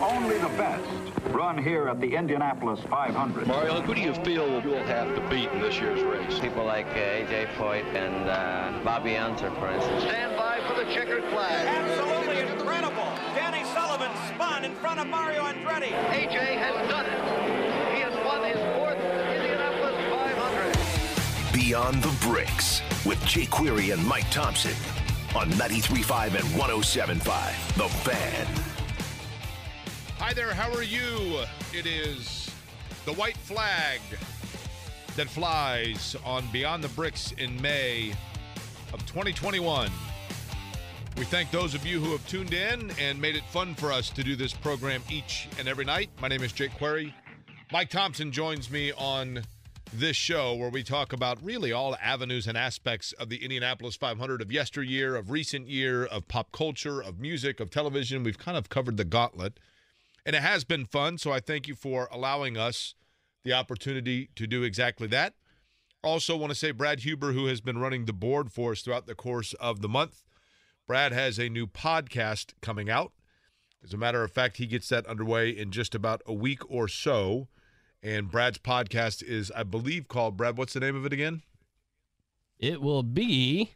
[0.00, 0.84] only the best
[1.30, 3.46] run here at the Indianapolis 500.
[3.46, 6.38] Mario, who do you feel you'll have to beat in this year's race?
[6.38, 7.48] People like uh, A.J.
[7.56, 10.02] Foyt and uh, Bobby Unser, for instance.
[10.02, 11.66] Stand by for the checkered flag.
[11.66, 13.08] Absolutely incredible.
[13.34, 15.92] Danny Sullivan spun in front of Mario Andretti.
[16.12, 16.56] A.J.
[16.56, 17.94] has done it.
[17.94, 21.52] He has won his fourth Indianapolis 500.
[21.52, 24.76] Beyond the Bricks with Jake Query and Mike Thomsen
[25.34, 27.76] on 93.5 and 107.5.
[27.76, 28.65] The Fan.
[30.26, 31.44] Hi there, how are you?
[31.72, 32.50] It is
[33.04, 34.00] the white flag
[35.14, 38.10] that flies on Beyond the Bricks in May
[38.92, 39.88] of 2021.
[41.16, 44.10] We thank those of you who have tuned in and made it fun for us
[44.10, 46.10] to do this program each and every night.
[46.20, 47.14] My name is Jake Query.
[47.70, 49.44] Mike Thomsen joins me on
[49.92, 54.42] this show where we talk about really all avenues and aspects of the Indianapolis 500
[54.42, 58.24] of yesteryear, of recent year, of pop culture, of music, of television.
[58.24, 59.60] We've kind of covered the gauntlet.
[60.26, 62.96] And it has been fun, so I thank you for allowing us
[63.44, 65.34] the opportunity to do exactly that.
[66.02, 69.06] Also, want to say Brad Huber, who has been running the board for us throughout
[69.06, 70.24] the course of the month.
[70.88, 73.12] Brad has a new podcast coming out.
[73.84, 76.88] As a matter of fact, he gets that underway in just about a week or
[76.88, 77.46] so.
[78.02, 80.58] And Brad's podcast is, I believe, called Brad.
[80.58, 81.42] What's the name of it again?
[82.58, 83.75] It will be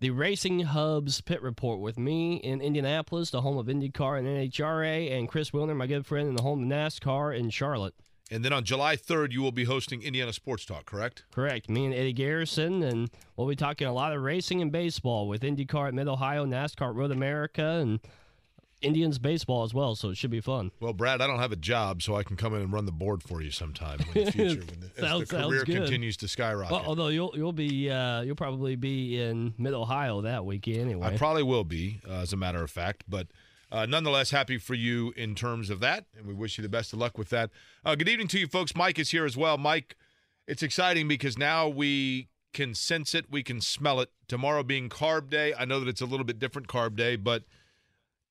[0.00, 5.18] the Racing Hubs Pit Report with me in Indianapolis, the home of IndyCar and NHRA,
[5.18, 7.94] and Chris Wilner, my good friend, in the home of NASCAR in Charlotte.
[8.30, 11.24] And then on July 3rd, you will be hosting Indiana Sports Talk, correct?
[11.32, 11.68] Correct.
[11.68, 15.42] Me and Eddie Garrison, and we'll be talking a lot of racing and baseball with
[15.42, 17.98] IndyCar at Mid Ohio, NASCAR at Road America, and
[18.80, 20.70] Indians baseball as well, so it should be fun.
[20.80, 22.92] Well, Brad, I don't have a job, so I can come in and run the
[22.92, 25.76] board for you sometime in the future when the, Sounds- as the career good.
[25.76, 26.70] continues to skyrocket.
[26.72, 31.08] Well, although you'll you'll be uh, you'll probably be in Mid Ohio that weekend anyway.
[31.08, 33.26] I probably will be, uh, as a matter of fact, but
[33.72, 36.92] uh, nonetheless, happy for you in terms of that, and we wish you the best
[36.92, 37.50] of luck with that.
[37.84, 38.74] Uh, good evening to you, folks.
[38.76, 39.58] Mike is here as well.
[39.58, 39.96] Mike,
[40.46, 44.10] it's exciting because now we can sense it, we can smell it.
[44.26, 47.42] Tomorrow being carb day, I know that it's a little bit different carb day, but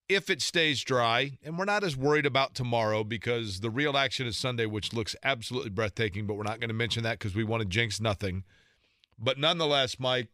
[0.10, 4.26] if it stays dry, and we're not as worried about tomorrow because the real action
[4.26, 7.44] is Sunday, which looks absolutely breathtaking, but we're not going to mention that because we
[7.44, 8.44] want to jinx nothing.
[9.20, 10.30] But nonetheless, Mike,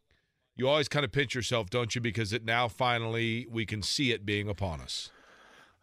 [0.55, 2.01] you always kind of pinch yourself, don't you?
[2.01, 5.09] Because it now finally we can see it being upon us.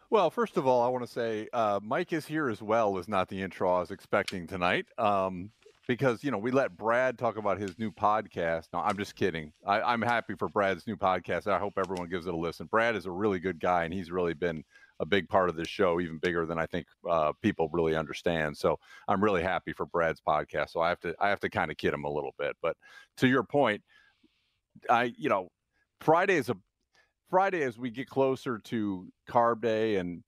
[0.08, 3.08] Well, first of all, I want to say uh, Mike is here as well is
[3.08, 4.86] not the intro I was expecting tonight.
[4.98, 5.50] Um,
[5.90, 8.68] because you know we let Brad talk about his new podcast.
[8.72, 9.52] No, I'm just kidding.
[9.66, 11.48] I, I'm happy for Brad's new podcast.
[11.48, 12.66] I hope everyone gives it a listen.
[12.66, 14.62] Brad is a really good guy, and he's really been
[15.00, 18.56] a big part of this show, even bigger than I think uh, people really understand.
[18.56, 18.78] So
[19.08, 20.70] I'm really happy for Brad's podcast.
[20.70, 22.56] So I have to I have to kind of kid him a little bit.
[22.62, 22.76] But
[23.16, 23.82] to your point,
[24.88, 25.48] I you know
[26.00, 26.56] Friday is a
[27.30, 30.22] Friday as we get closer to carb day and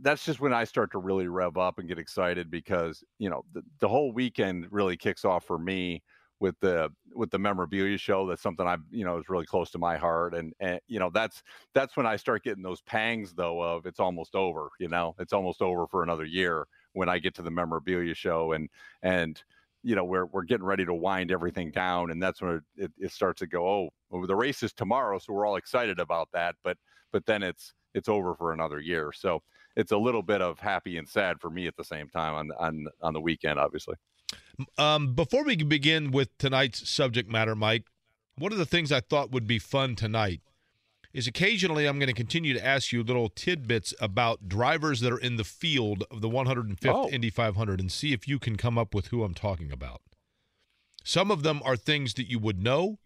[0.00, 3.44] that's just when I start to really rev up and get excited because you know
[3.52, 6.02] the, the whole weekend really kicks off for me
[6.40, 9.78] with the with the memorabilia show that's something I you know is really close to
[9.78, 11.42] my heart and and you know that's
[11.74, 15.32] that's when I start getting those pangs though of it's almost over you know it's
[15.32, 18.68] almost over for another year when I get to the memorabilia show and
[19.02, 19.42] and
[19.82, 23.12] you know we're we're getting ready to wind everything down and that's when it, it,
[23.12, 26.54] starts to go oh well, the race is tomorrow so we're all excited about that
[26.62, 26.76] but
[27.12, 29.42] but then it's it's over for another year so
[29.78, 32.50] it's a little bit of happy and sad for me at the same time on
[32.58, 33.94] on on the weekend obviously
[34.76, 37.84] Um, before we begin with tonight's subject matter, Mike,
[38.36, 40.40] one of the things I thought would be fun tonight
[41.14, 45.18] is occasionally I'm going to continue to ask you little tidbits about drivers that are
[45.18, 47.08] in the field of the 105th Oh.
[47.08, 50.02] Indy 500 and see if you can come up with who I'm talking about.
[51.04, 52.98] Some of them are things that you would know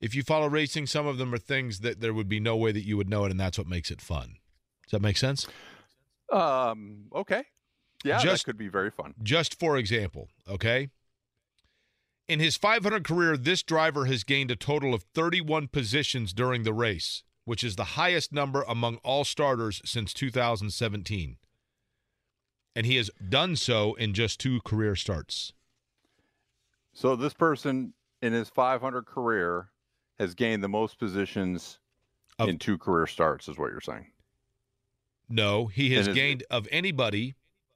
[0.00, 0.86] if you follow racing.
[0.86, 3.24] Some of them are things that there would be no way that you would know
[3.26, 4.36] it, and that's what makes it fun.
[4.84, 5.46] Does that make sense?
[6.32, 7.44] Um okay
[8.04, 10.90] yeah Just- that could be very fun Just for example, okay?
[12.28, 16.74] In his 500 career, this driver has gained a total of 31 positions during the
[16.74, 21.38] race, which is the highest number among all starters since 2017.
[22.76, 25.54] And he has done so in just two career starts.
[26.92, 29.70] so this person in his 500 career
[30.18, 31.78] has gained the most positions
[32.38, 34.12] Of- in two career starts is what you're saying
[35.28, 37.34] No, he has gained of anybody.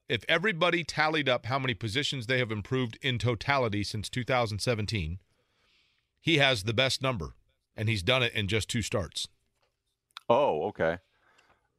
[0.09, 5.19] If everybody tallied up how many positions they have improved in totality since 2017,
[6.21, 7.35] he has the best number,
[7.77, 9.29] and he's done it in just two starts.
[10.29, 10.99] oh okay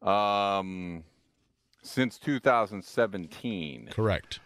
[0.02, 1.04] um
[1.82, 4.40] since 2017 Correct.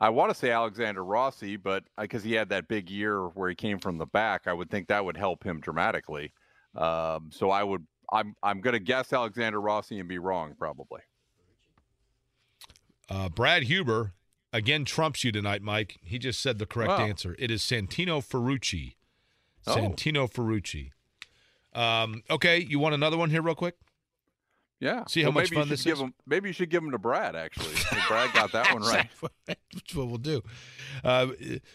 [0.00, 3.54] I want to say Alexander Rossi, but because he had that big year where he
[3.54, 6.32] came from the back, I would think that would help him dramatically.
[6.76, 11.00] Um, so I would I'm I'm going to guess Alexander Rossi and be wrong probably.
[13.08, 14.12] Uh, Brad Huber
[14.52, 15.98] again trumps you tonight, Mike.
[16.02, 17.06] He just said the correct Wow.
[17.06, 17.36] answer.
[17.38, 18.94] It is Santino Ferrucci.
[19.66, 19.74] Oh.
[19.76, 20.90] Santino Ferrucci.
[21.78, 23.76] Um, okay, you want another one here, real quick?
[24.80, 25.04] Yeah.
[25.06, 26.00] See how Well, much fun this give is?
[26.00, 27.36] Him, maybe you should give him to Brad.
[27.36, 27.74] Actually,
[28.08, 29.08] Brad got that one right.
[29.46, 30.42] That's what we'll do.
[31.04, 31.28] Uh,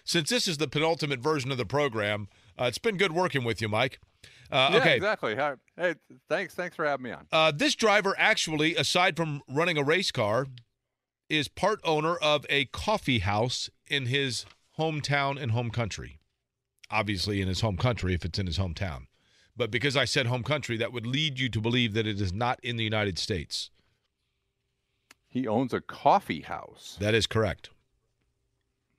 [0.03, 2.27] since this is the penultimate version of the program,
[2.59, 3.99] uh, it's been good working with you, Mike.
[4.51, 4.95] Uh, yeah, okay.
[4.95, 5.35] exactly.
[5.35, 5.95] Hey,
[6.29, 6.53] thanks.
[6.53, 7.27] Thanks for having me on.
[7.31, 10.47] Uh, this driver actually, aside from running a race car,
[11.29, 14.45] is part owner of a coffee house in his
[14.77, 16.19] hometown and home country.
[16.89, 19.07] Obviously, in his home country, if it's in his hometown.
[19.57, 22.31] But because I said home country, that would lead you to believe that it is
[22.31, 23.71] not in the United States.
[25.27, 26.95] He owns a coffee house.
[26.99, 27.71] That is correct.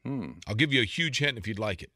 [0.04, 0.32] Hmm.
[0.46, 1.90] I'll give you a huge hint if you'd like it.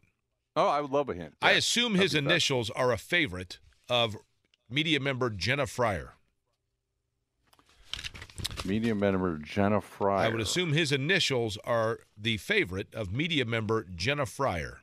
[0.54, 1.34] Oh, I would love a hint.
[1.40, 2.24] I assume that'd his fun.
[2.24, 3.58] initials are a favorite
[3.88, 4.16] of
[4.68, 6.14] media member Jenna Fryer.
[8.64, 10.26] Media member Jenna Fryer.
[10.26, 14.80] I would assume his initials are the favorite of media member Jenna Fryer.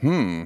[0.00, 0.44] Hmm.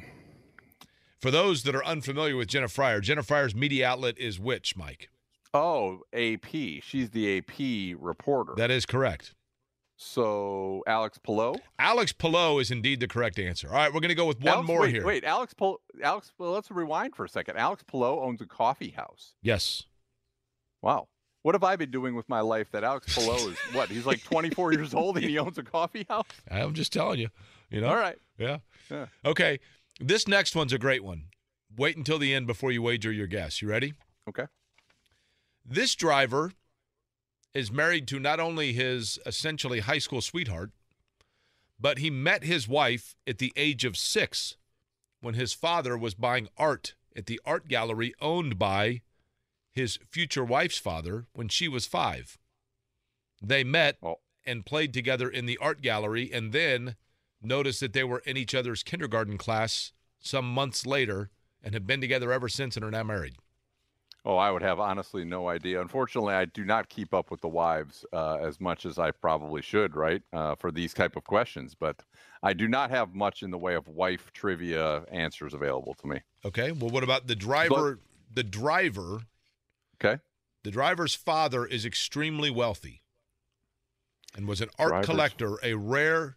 [1.21, 5.09] For those that are unfamiliar with Jenna Fryer, Jenna Fryer's media outlet is which, Mike?
[5.55, 6.47] Oh, AP.
[6.83, 8.55] She's the AP reporter.
[8.57, 9.35] That is correct.
[9.97, 11.55] So Alex Palou.
[11.79, 13.69] Alex Palou is indeed the correct answer.
[13.69, 15.05] All right, we're going to go with one Alex, more wait, here.
[15.05, 15.79] Wait, Alex Palou.
[16.03, 16.33] Alex.
[16.39, 17.57] Well, let's rewind for a second.
[17.57, 19.35] Alex Palou owns a coffee house.
[19.43, 19.85] Yes.
[20.83, 21.09] Wow.
[21.43, 23.89] What have I been doing with my life that Alex Palou is what?
[23.89, 26.27] He's like 24 years old and he owns a coffee house.
[26.51, 27.29] I'm just telling you.
[27.71, 27.89] You know?
[27.89, 28.19] All right.
[28.39, 28.59] Yeah.
[28.91, 29.07] Yeah.
[29.25, 29.61] Okay.
[29.99, 31.25] This next one's a great one.
[31.77, 33.63] Wait until the end before you wager your guess.
[33.63, 33.95] You ready?
[34.29, 34.47] Okay.
[35.65, 36.53] This driver
[37.57, 40.71] is married to not only his essentially high school sweetheart,
[41.81, 44.57] but he met his wife at the age of six
[45.23, 49.01] when his father was buying art at the art gallery owned by
[49.73, 52.39] his future wife's father when she was five.
[53.43, 54.17] They met oh.
[54.45, 56.95] and played together in the art gallery and then
[57.41, 61.31] noticed that they were in each other's kindergarten class some months later
[61.63, 63.37] and have been together ever since and are now married.
[64.27, 65.81] Oh, I would have honestly no idea.
[65.81, 69.63] Unfortunately, I do not keep up with the wives uh, as much as I probably
[69.63, 70.21] should, right?
[70.33, 72.03] Uh, for these type of questions, but
[72.43, 76.21] I do not have much in the way of wife trivia answers available to me.
[76.45, 76.73] Okay.
[76.73, 78.01] Well, what about the driver?
[78.35, 79.23] the driver,
[79.99, 80.21] Okay.
[80.63, 83.01] the driver's father is extremely wealthy
[84.37, 86.37] and was an art Driver's- collector, a rare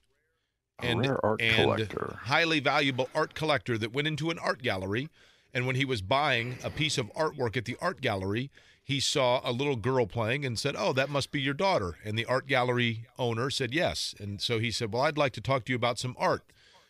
[0.81, 2.19] A and, rare art and collector.
[2.23, 5.09] highly valuable art collector that went into an art gallery.
[5.53, 8.51] And when he was buying a piece of artwork at the art gallery,
[8.83, 11.97] he saw a little girl playing and said, Oh, that must be your daughter.
[12.03, 14.13] And the art gallery owner said, Yes.
[14.19, 16.43] And so he said, Well, I'd like to talk to you about some art.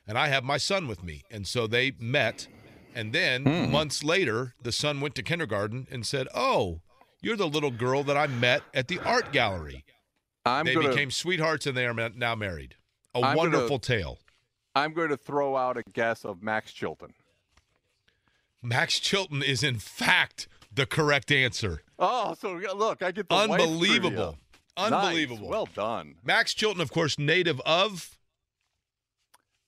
[0.07, 1.23] And I have my son with me.
[1.29, 2.47] And so they met.
[2.95, 3.71] And then Hmm.
[3.71, 6.81] months later, the son went to kindergarten and said, Oh,
[7.21, 9.83] you're the little girl that I met at the art gallery.
[10.45, 12.75] I'm they gonna became sweethearts and they are now married.
[13.13, 14.19] A I'm gonna- wonderful tale.
[14.75, 17.13] I'm going to throw out a guess of Max Chilton.
[18.61, 21.81] Max Chilton is in fact the correct answer.
[21.97, 24.37] Oh, so look, I get the wife Unbelievable.
[24.77, 24.91] Nice.
[24.91, 25.49] Unbelievable.
[25.49, 26.15] Well done.
[26.23, 28.17] Max Chilton, of course, native of.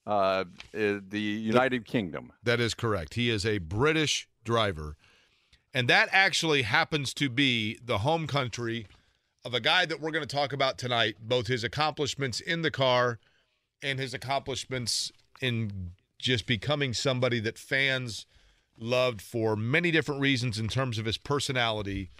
[0.06, 2.32] Uh, uh, the United Kingdom.
[2.42, 3.14] That is correct.
[3.14, 4.96] He is a British driver.
[5.74, 8.86] And that actually happens to be the home country
[9.44, 12.70] of a guy that we're going to talk about tonight, both his accomplishments in the
[12.70, 13.18] car
[13.82, 18.26] and his accomplishments in just becoming somebody that fans
[18.78, 22.10] loved for many different reasons in terms of his personality.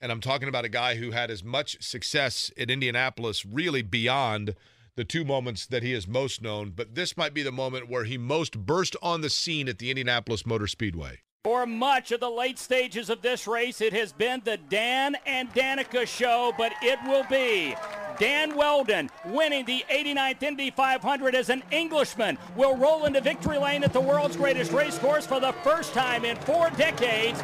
[0.00, 4.54] And I'm talking about a guy who had as much success at Indianapolis, really beyond
[4.96, 6.70] the two moments that he is most known.
[6.70, 9.90] But this might be the moment where he most burst on the scene at the
[9.90, 11.20] Indianapolis Motor Speedway.
[11.42, 15.52] For much of the late stages of this race, it has been the Dan and
[15.52, 17.74] Danica show, but it will be
[18.18, 23.84] Dan Wheldon winning the 89th Indy 500 as an Englishman will roll into victory lane
[23.84, 27.42] at the world's greatest race course for the first time in four decades.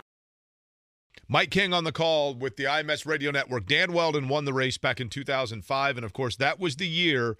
[1.29, 3.67] Mike King on the call with the IMS Radio Network.
[3.67, 5.97] Dan Wheldon won the race back in 2005.
[5.97, 7.37] And of course, that was the year,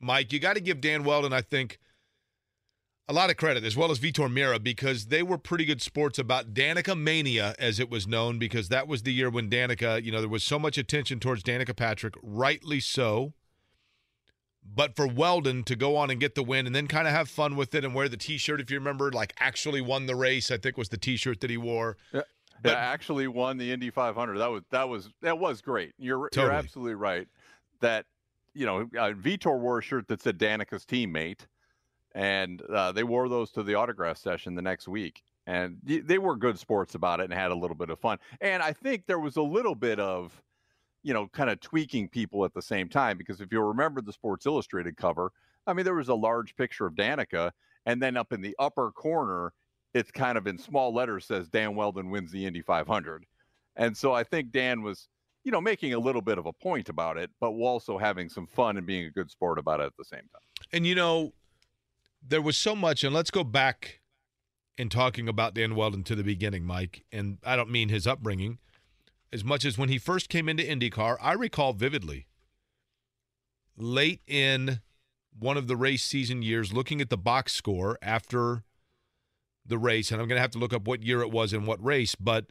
[0.00, 1.80] Mike, you got to give Dan Wheldon, I think,
[3.08, 6.18] a lot of credit, as well as Vitor Meira, because they were pretty good sports
[6.18, 10.10] about Danica Mania, as it was known, because that was the year when Danica, you
[10.10, 13.32] know, there was so much attention towards Danica Patrick, rightly so.
[14.68, 17.28] But for Wheldon to go on and get the win and then kind of have
[17.28, 20.16] fun with it and wear the t shirt, if you remember, like actually won the
[20.16, 21.96] race, I think was the t shirt that he wore.
[22.12, 22.22] Yeah,
[22.62, 24.38] But- yeah, actually won the Indy 500.
[24.38, 25.92] That was that was that was great.
[25.98, 26.46] You're Totally.
[26.46, 27.28] you're absolutely right.
[27.80, 28.06] That
[28.54, 31.46] you know, uh, Vitor wore a shirt that said Danica's teammate,
[32.16, 35.22] and uh, they wore those to the autograph session the next week.
[35.46, 38.18] and they were good sports about it and had a little bit of fun.
[38.40, 40.42] And I think there was a little bit of,
[41.04, 44.12] you know, kind of tweaking people at the same time because if you remember the
[44.12, 45.30] Sports Illustrated cover,
[45.66, 47.52] I mean, there was a large picture of Danica,
[47.84, 49.52] and then up in the upper corner,
[49.94, 53.24] it's kind of in small letters says Dan Wheldon wins the Indy 500.
[53.76, 55.08] And so I think Dan was,
[55.44, 58.46] you know, making a little bit of a point about it, but also having some
[58.46, 60.42] fun and being a good sport about it at the same time.
[60.72, 61.32] And you know,
[62.28, 64.00] there was so much, and let's go back
[64.78, 67.04] in talking about Dan Wheldon to the beginning, Mike.
[67.12, 68.58] And I don't mean his upbringing
[69.32, 71.16] as much as when he first came into IndyCar.
[71.20, 72.26] I recall vividly
[73.76, 74.80] late in
[75.38, 78.64] one of the race season years looking at the box score after
[79.64, 81.66] the race, and I'm going to have to look up what year it was and
[81.66, 82.46] what race, but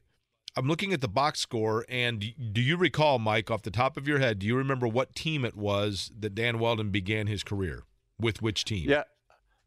[0.57, 4.07] I'm looking at the box score, and do you recall, Mike, off the top of
[4.07, 7.83] your head, do you remember what team it was that Dan Wheldon began his career
[8.19, 8.41] with?
[8.41, 8.89] Which team?
[8.89, 9.03] Yeah,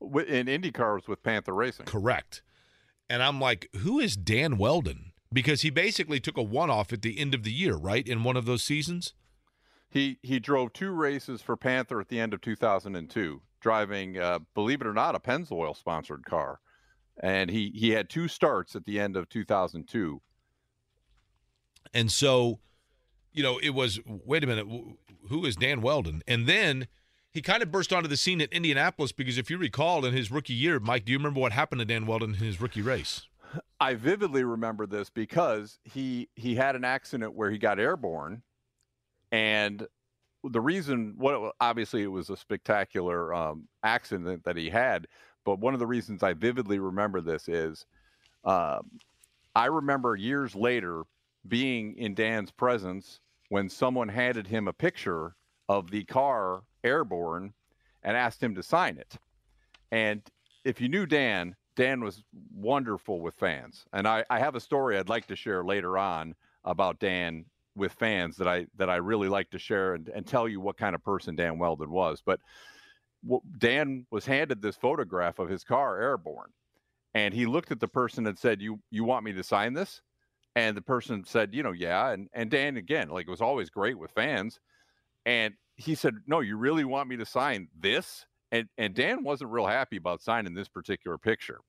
[0.01, 1.87] in IndyCars with Panther Racing.
[1.87, 2.43] Correct.
[3.11, 5.13] And I'm like, who is Dan Wheldon?
[5.33, 8.07] Because he basically took a one off at the end of the year, right?
[8.07, 9.15] In one of those seasons?
[9.91, 14.83] He he drove two races for Panther at the end of 2002, driving, uh, believe
[14.83, 16.61] it or not, a Pennzoil sponsored car,
[17.19, 20.21] and he he had two starts at the end of 2002.
[21.95, 22.61] And so,
[23.33, 24.67] you know, it was, wait a minute,
[25.29, 26.23] who is Dan Wheldon?
[26.29, 26.87] And then
[27.31, 30.31] he kind of burst onto the scene at Indianapolis because if you recall in his
[30.31, 33.27] rookie year, Mike, do you remember what happened to Dan Wheldon in his rookie race?
[33.81, 38.43] I vividly remember this because he he had an accident where he got airborne,
[39.33, 39.87] and
[40.45, 45.07] the reason what obviously it was a spectacular um, accident that he had,
[45.45, 47.87] but one of the reasons I vividly remember this is,
[48.45, 48.91] um,
[49.57, 51.05] I remember years later
[51.47, 55.35] being in Dan's presence when someone handed him a picture
[55.69, 57.53] of the car airborne
[58.03, 59.17] and asked him to sign it,
[59.91, 60.23] and
[60.65, 63.85] if you knew Dan, Dan was wonderful with fans.
[63.93, 67.45] And I, I have a story I'd like to share later on about Dan
[67.77, 70.77] with fans that I that I really like to share and, and tell you what
[70.77, 72.21] kind of person Dan Wheldon was.
[72.25, 72.41] But
[73.59, 76.51] Dan was handed this photograph of his car airborne,
[77.15, 80.03] and he looked at the person and said, "You you want me to sign this?"
[80.57, 83.71] And the person said, "You know, yeah." And and Dan again, like it was always
[83.71, 84.59] great with fans,
[85.25, 89.51] and he said, "No, you really want me to sign this?" And and Dan wasn't
[89.51, 91.61] real happy about signing this particular picture,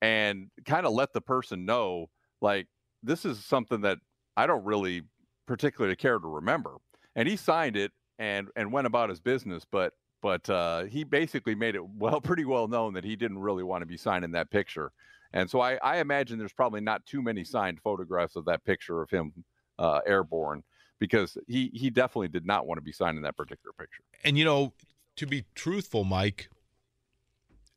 [0.00, 2.06] and kind of let the person know,
[2.40, 2.66] like
[3.02, 3.98] this is something that
[4.36, 5.02] I don't really
[5.46, 6.76] particularly care to remember.
[7.16, 9.92] And he signed it and and went about his business, but
[10.22, 13.82] but uh, he basically made it well pretty well known that he didn't really want
[13.82, 14.92] to be signing that picture.
[15.32, 19.00] And so I, I imagine there's probably not too many signed photographs of that picture
[19.00, 19.32] of him
[19.78, 20.62] uh, airborne
[21.00, 24.04] because he he definitely did not want to be signed in that particular picture.
[24.22, 24.74] And you know,
[25.16, 26.48] to be truthful, Mike,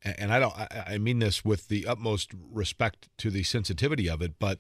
[0.04, 4.22] and I don't I, I mean this with the utmost respect to the sensitivity of
[4.22, 4.60] it, but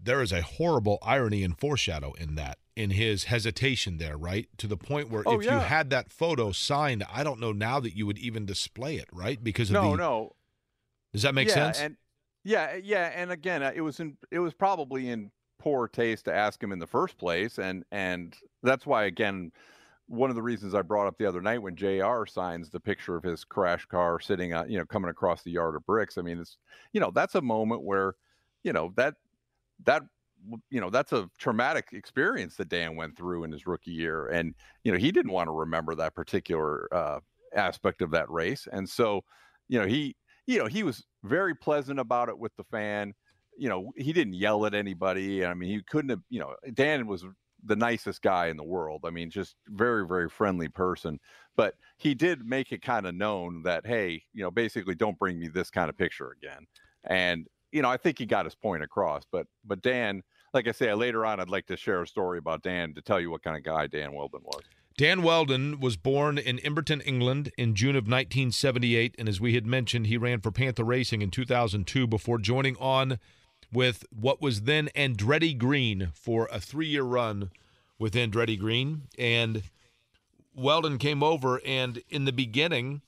[0.00, 4.48] there is a horrible irony and foreshadow in that, in his hesitation there, right?
[4.58, 7.80] To the point where Oh, if you had that photo signed, I don't know now
[7.80, 9.42] that you would even display it, right?
[9.42, 10.36] Because of No, the no,
[11.12, 11.80] Does that make yeah, sense?
[11.80, 11.96] And
[12.44, 16.34] yeah, yeah, and again, uh, it was in it was probably in poor taste to
[16.34, 19.52] ask him in the first place, and and that's why again,
[20.06, 22.26] one of the reasons I brought up the other night when J.R.
[22.26, 25.76] signs the picture of his crash car sitting, uh, you know, coming across the yard
[25.76, 26.18] of bricks.
[26.18, 26.56] I mean, it's
[26.92, 28.14] you know that's a moment where,
[28.62, 29.14] you know that
[29.84, 30.02] that
[30.70, 34.54] you know that's a traumatic experience that Dan went through in his rookie year, and
[34.84, 37.20] you know he didn't want to remember that particular uh,
[37.54, 39.22] aspect of that race, and so
[39.68, 43.14] you know he you know he was very pleasant about it with the fan.
[43.58, 45.44] You know he didn't yell at anybody.
[45.44, 46.22] I mean he couldn't have.
[46.30, 47.24] You know Dan was
[47.64, 49.04] the nicest guy in the world.
[49.04, 51.18] I mean just very very friendly person,
[51.56, 55.38] but he did make it kind of known that hey you know basically don't bring
[55.38, 56.66] me this kind of picture again,
[57.04, 59.24] and you know, I think he got his point across.
[59.30, 60.22] But but Dan,
[60.54, 63.20] like I say, later on, I'd like to share a story about Dan to tell
[63.20, 64.62] you what kind of guy Dan Wheldon was.
[64.96, 69.14] Dan Wheldon was born in Emberton, England in June of 1978.
[69.16, 73.20] And as we had mentioned, he ran for Panther Racing in 2002 before joining on
[73.72, 77.50] with what was then Andretti Green for a three year run
[77.98, 79.02] with Andretti Green.
[79.18, 79.62] And
[80.54, 83.02] Wheldon came over, and in the beginning,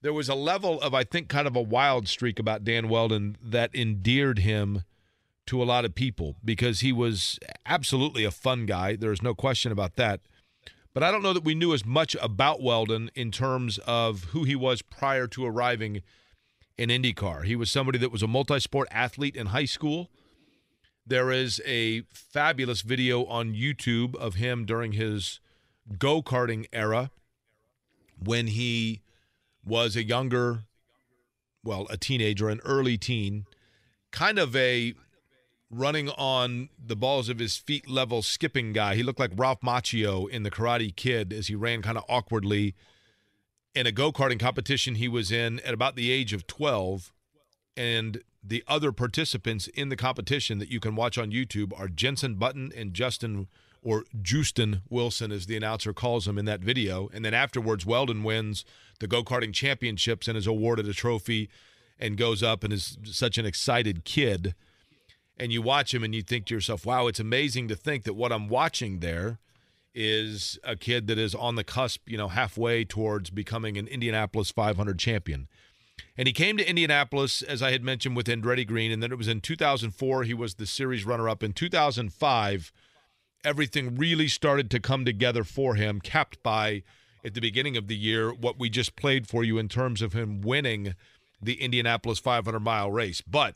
[0.00, 3.36] there was a level of, I think, kind of a wild streak about Dan Wheldon
[3.42, 4.84] that endeared him
[5.46, 8.96] to a lot of people because he was absolutely a fun guy.
[8.96, 10.20] There's no question about that.
[10.94, 14.44] But I don't know that we knew as much about Wheldon in terms of who
[14.44, 16.02] he was prior to arriving
[16.78, 17.44] in IndyCar.
[17.44, 20.08] He was somebody that was a multi sport athlete in high school.
[21.06, 25.40] There is a fabulous video on YouTube of him during his
[25.98, 27.10] go karting era
[28.22, 29.02] when he
[29.64, 30.64] was a younger
[31.64, 33.44] well, a teenager, an early teen,
[34.10, 34.94] kind of a
[35.70, 38.94] running on the balls of his feet level skipping guy.
[38.94, 42.74] He looked like Ralph Macchio in The Karate Kid as he ran kind of awkwardly
[43.78, 47.12] in a go karting competition he was in at about the age of 12.
[47.76, 52.34] And the other participants in the competition that you can watch on YouTube are Jenson
[52.34, 53.46] Button and Justin,
[53.80, 57.08] or Justin Wilson, as the announcer calls him in that video.
[57.14, 58.64] And then afterwards, Wheldon wins
[58.98, 61.48] the go karting championships and is awarded a trophy
[62.00, 64.56] and goes up and is such an excited kid
[65.38, 68.14] and you watch him and you think to yourself, wow, it's amazing to think that
[68.14, 69.38] what I'm watching there
[69.94, 74.50] is a kid that is on the cusp, you know, halfway towards becoming an Indianapolis
[74.50, 75.48] 500 champion.
[76.16, 78.90] And he came to Indianapolis, as I had mentioned, with Andretti Green.
[78.90, 81.42] And then it was in 2004, he was the series runner up.
[81.42, 82.72] In 2005,
[83.44, 86.82] everything really started to come together for him, capped by,
[87.24, 90.12] at the beginning of the year, what we just played for you in terms of
[90.12, 90.94] him winning
[91.40, 93.20] the Indianapolis 500 mile race.
[93.20, 93.54] But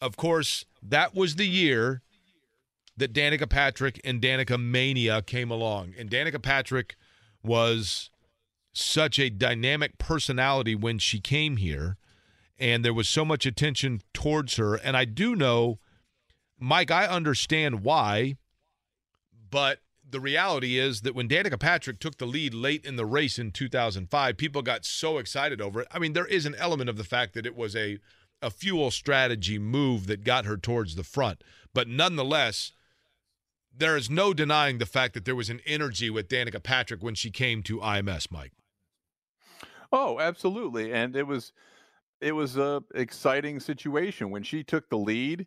[0.00, 2.02] of course, that was the year
[2.96, 5.94] that Danica Patrick and Danica Mania came along.
[5.98, 6.96] And Danica Patrick
[7.42, 8.10] was
[8.72, 11.96] such a dynamic personality when she came here,
[12.58, 14.76] and there was so much attention towards her.
[14.76, 15.78] And I do know,
[16.58, 18.36] Mike, I understand why,
[19.50, 23.38] but the reality is that when Danica Patrick took the lead late in the race
[23.38, 25.88] in 2005, people got so excited over it.
[25.90, 27.98] I mean, there is an element of the fact that it was a
[28.42, 31.42] a fuel strategy move that got her towards the front.
[31.72, 32.72] But nonetheless,
[33.76, 37.14] there is no denying the fact that there was an energy with Danica Patrick when
[37.14, 38.52] she came to IMS, Mike.
[39.92, 40.92] Oh, absolutely.
[40.92, 41.52] And it was
[42.20, 45.46] it was a exciting situation when she took the lead.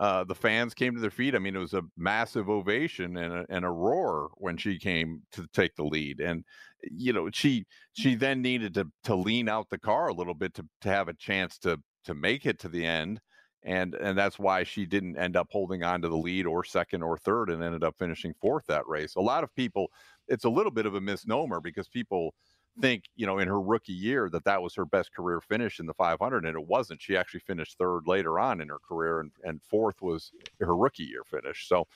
[0.00, 1.34] Uh, the fans came to their feet.
[1.34, 5.22] I mean, it was a massive ovation and a, and a roar when she came
[5.32, 6.20] to take the lead.
[6.20, 6.44] And
[6.90, 10.54] you know, she she then needed to to lean out the car a little bit
[10.54, 13.20] to to have a chance to to make it to the end
[13.64, 17.02] and and that's why she didn't end up holding on to the lead or second
[17.02, 19.14] or third and ended up finishing fourth that race.
[19.16, 19.90] A lot of people
[20.28, 22.34] it's a little bit of a misnomer because people
[22.80, 25.86] think, you know, in her rookie year that that was her best career finish in
[25.86, 27.02] the 500 and it wasn't.
[27.02, 31.04] She actually finished third later on in her career and and fourth was her rookie
[31.04, 31.68] year finish.
[31.68, 31.86] So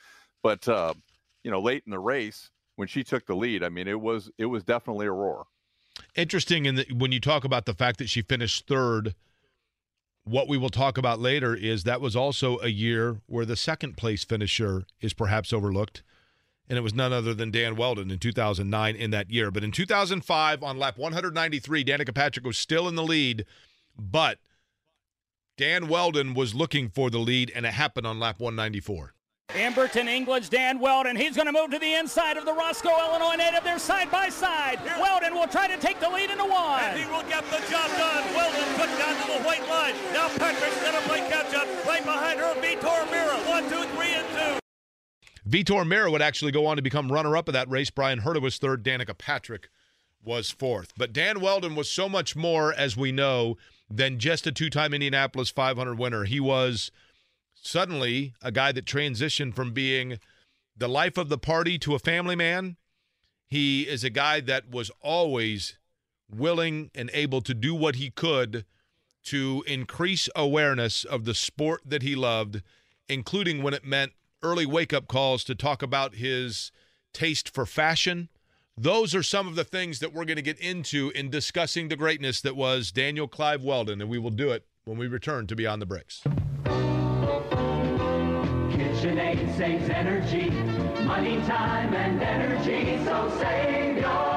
[0.43, 0.95] but uh
[1.43, 4.31] you know, late in the race when she took the lead, I mean, it was
[4.39, 5.47] it was definitely a roar.
[6.15, 9.15] Interesting in that when you talk about the fact that she finished third
[10.27, 13.97] what we will talk about later is that was also a year where the second
[13.97, 16.03] place finisher is perhaps overlooked.
[16.69, 19.53] And it was none other than Dan Wheldon in 2009 in that year.
[19.53, 23.47] But in 2005, on lap 193, Danica Patrick was still in the lead,
[23.97, 24.39] but
[25.57, 29.15] Dan Wheldon was looking for the lead, and it happened on lap 194.
[29.51, 31.15] Emberton, England's Dan Wheldon.
[31.15, 33.63] He's going to move to the inside of the Roscoe, Illinois native.
[33.63, 34.81] They're side by side.
[34.81, 34.93] Here.
[34.99, 36.83] Wheldon will try to take the lead into one.
[36.83, 38.25] And he will get the job done.
[38.35, 39.76] Wheldon put down to the white line.
[40.27, 41.67] Now Patrick's going to play catch up.
[41.85, 43.49] Behind her, Vitor Meira.
[43.49, 45.49] One, two, three, and two.
[45.49, 47.91] Vitor Meira would actually go on to become runner-up of that race.
[47.91, 48.85] Brian Herta was third.
[48.85, 49.69] Danica Patrick
[50.23, 50.93] was fourth.
[50.97, 53.57] But Dan Wheldon was so much more, as we know,
[53.89, 56.25] than just a two-time Indianapolis 500 winner.
[56.25, 56.91] He was–
[57.67, 60.19] suddenly a guy that transitioned from being
[60.77, 62.77] the life of the party to a family man.
[63.49, 65.79] He is a guy that was always
[66.29, 68.65] willing and able to do what he could
[69.27, 72.63] to increase awareness of the sport that he loved,
[73.09, 74.13] including when it meant
[74.43, 76.73] early wake up calls to talk about his
[77.13, 78.29] taste for fashion.
[78.77, 81.97] Those are some of the things that we're going to get into in discussing the
[81.97, 85.57] greatness that was Daniel Clive Wheldon, and we will do it when we return to
[85.57, 86.23] Beyond the Bricks.
[89.07, 90.51] KitchenAid saves energy,
[91.05, 93.03] money, time, and energy.
[93.05, 94.36] So save your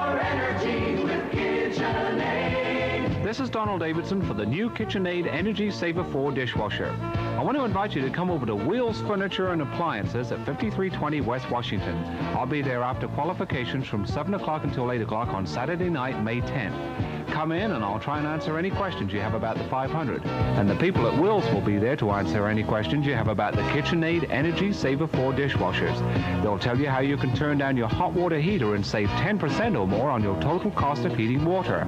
[3.30, 6.90] This is Donald Davidson for the new KitchenAid Energy Saver 4 dishwasher.
[6.90, 11.22] I want to invite you to come over to Wheels Furniture and Appliances at 5320
[11.22, 11.96] West Washington.
[12.36, 16.42] I'll be there after qualifications from 7 o'clock until 8 o'clock on Saturday night, May
[16.42, 17.19] 10th.
[17.32, 20.26] Come in and I'll try and answer any questions you have about the 500.
[20.26, 23.56] And the people at Wills will be there to answer any questions you have about
[23.56, 25.98] the KitchenAid Energy Saver 4 dishwashers.
[26.42, 29.80] They'll tell you how you can turn down your hot water heater and save 10%
[29.80, 31.88] or more on your total cost of heating water.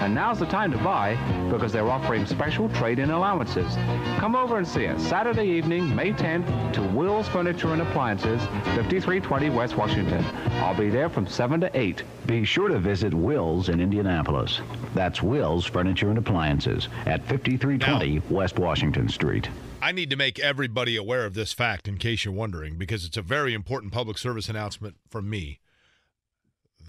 [0.00, 1.16] And now's the time to buy
[1.50, 3.74] because they're offering special trade-in allowances.
[4.18, 8.40] Come over and see us Saturday evening, May 10th to Wills Furniture and Appliances,
[8.74, 10.24] 5320 West Washington.
[10.60, 12.02] I'll be there from 7 to 8.
[12.26, 14.60] Be sure to visit Wills in Indianapolis.
[14.94, 19.48] That's Wills Furniture and Appliances at 5320 now, West Washington Street.
[19.82, 23.16] I need to make everybody aware of this fact in case you're wondering, because it's
[23.16, 25.58] a very important public service announcement from me.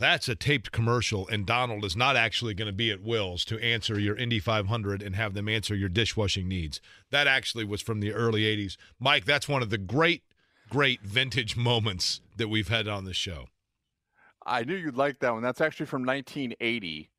[0.01, 3.63] that's a taped commercial, and Donald is not actually going to be at Will's to
[3.63, 6.82] answer your Indy 500 and have them answer your dishwashing needs.
[7.12, 8.77] That actually was from the early 80s.
[8.99, 10.23] Mike, that's one of the great,
[10.69, 13.45] great vintage moments that we've had on the show.
[14.43, 15.43] I knew you'd like that one.
[15.43, 17.12] That's actually from 1980.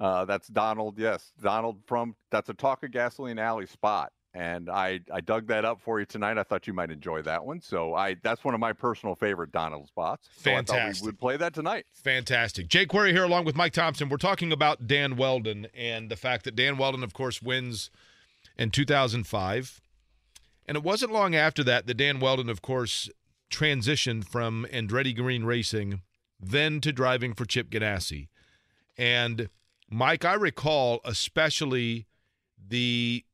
[0.00, 0.98] Uh, that's Donald.
[0.98, 2.16] Yes, Donald from.
[2.30, 6.06] That's a Talk of Gasoline Alley spot, and I I dug that up for you
[6.06, 6.38] tonight.
[6.38, 7.60] I thought you might enjoy that one.
[7.60, 10.28] So I that's one of my personal favorite Donald spots.
[10.36, 11.02] So Fantastic.
[11.02, 11.84] we would play that tonight.
[11.92, 12.68] Fantastic.
[12.68, 14.08] Jake Query here along with Mike Thomsen.
[14.08, 17.90] We're talking about Dan Wheldon and the fact that Dan Wheldon, of course, wins
[18.56, 19.82] in 2005.
[20.66, 23.10] And it wasn't long after that that Dan Wheldon, of course,
[23.50, 26.00] transitioned from Andretti Green Racing
[26.42, 28.28] then to driving for Chip Ganassi.
[28.96, 29.50] And
[29.90, 32.06] Mike, I recall especially
[32.56, 33.24] the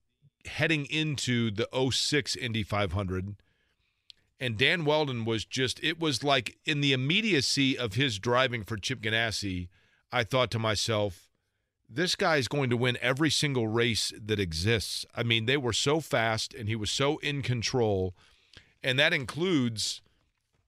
[0.47, 3.37] heading into the 06 Indy 500
[4.39, 8.77] and Dan Wheldon was just it was like in the immediacy of his driving for
[8.77, 9.69] Chip Ganassi,
[10.13, 11.29] I thought to myself,
[11.89, 15.07] this guy is going to win every single race that exists.
[15.15, 18.15] I mean, they were so fast and he was so in control.
[18.83, 20.03] And that includes,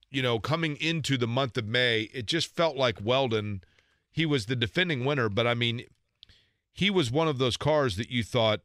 [0.09, 3.61] you know, coming into the month of May, it just felt like Wheldon,
[4.19, 5.85] he was the defending winner, but I mean,
[6.73, 8.59] he was one of those cars that you thought,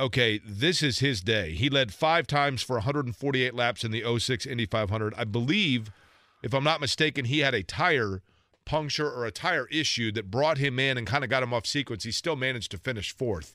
[0.00, 1.52] okay, this is his day.
[1.52, 5.12] He led five times for 148 laps in the 06 Indy 500.
[5.14, 5.90] I believe,
[6.42, 8.22] if I'm not mistaken, he had a tire
[8.64, 11.66] puncture or a tire issue that brought him in and kind of got him off
[11.66, 12.04] sequence.
[12.04, 13.54] He still managed to finish fourth.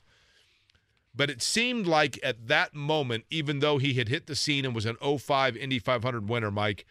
[1.16, 4.76] But it seemed like at that moment, even though he had hit the scene and
[4.76, 6.86] was an 05 Indy 500 winner, Mike,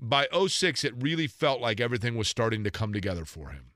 [0.00, 3.66] by 06, it really felt like everything was starting to come together for him.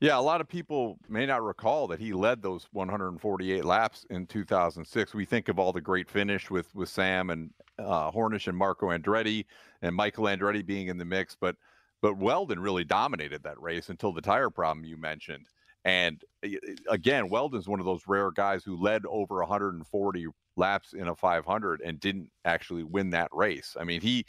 [0.00, 4.26] Yeah, a lot of people may not recall that he led those 148 laps in
[4.26, 5.14] 2006.
[5.14, 8.88] We think of all the great finish with with Sam and uh, Hornish and Marco
[8.88, 9.44] Andretti
[9.80, 11.54] and Michael Andretti being in the mix, but
[12.00, 15.46] but Wheldon really dominated that race until the tire problem you mentioned.
[15.84, 16.48] And uh,
[16.88, 21.80] again, Wheldon's one of those rare guys who led over 140 laps in a 500
[21.80, 23.76] and didn't actually win that race.
[23.78, 24.26] I mean, he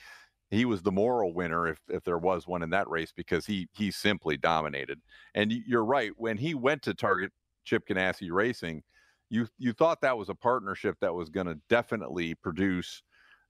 [0.54, 3.68] he was the moral winner if if there was one in that race because he
[3.74, 5.02] he simply dominated.
[5.36, 7.32] And you're right when he went to target
[7.66, 8.84] Chip Ganassi Racing,
[9.30, 13.02] you you thought that was a partnership that was going to definitely produce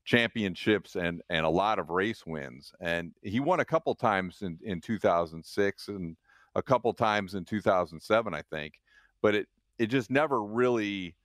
[0.06, 2.72] championships and and a lot of race wins.
[2.80, 6.16] And he won a couple times in in 2006 and
[6.56, 8.76] a couple times in 2007, I think.
[9.22, 11.16] But it it just never really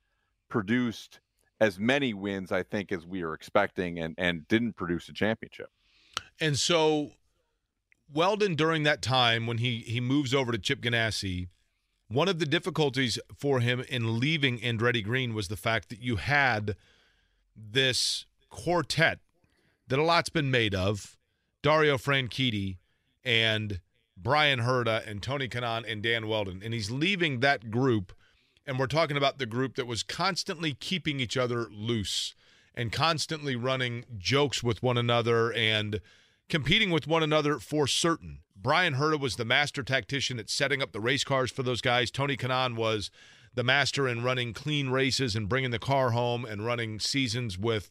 [0.49, 1.19] produced
[1.59, 5.69] as many wins, I think, as we were expecting, and and didn't produce a championship.
[6.39, 7.11] And so
[8.11, 11.47] Wheldon during that time when he he moves over to Chip Ganassi,
[12.07, 16.15] one of the difficulties for him in leaving Andretti Green was the fact that you
[16.15, 16.75] had
[17.55, 19.19] this quartet
[19.87, 21.17] that a lot's been made of,
[21.61, 22.77] Dario Franchitti
[23.23, 23.79] and
[24.15, 26.61] Brian Herta and Tony Kanaan and Dan Wheldon.
[26.63, 28.13] And he's leaving that group
[28.65, 32.35] and we're talking about the group that was constantly keeping each other loose
[32.75, 35.99] and constantly running jokes with one another and
[36.49, 38.39] competing with one another for certain.
[38.55, 42.11] Brian Herta was the master tactician at setting up the race cars for those guys.
[42.11, 43.09] Tony Kanaan was
[43.53, 47.89] the master in running clean races and bringing the car home and running seasons with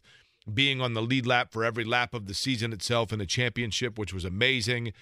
[0.53, 3.99] being on the lead lap for every lap of the season itself in the championship,
[3.99, 4.93] which was amazing.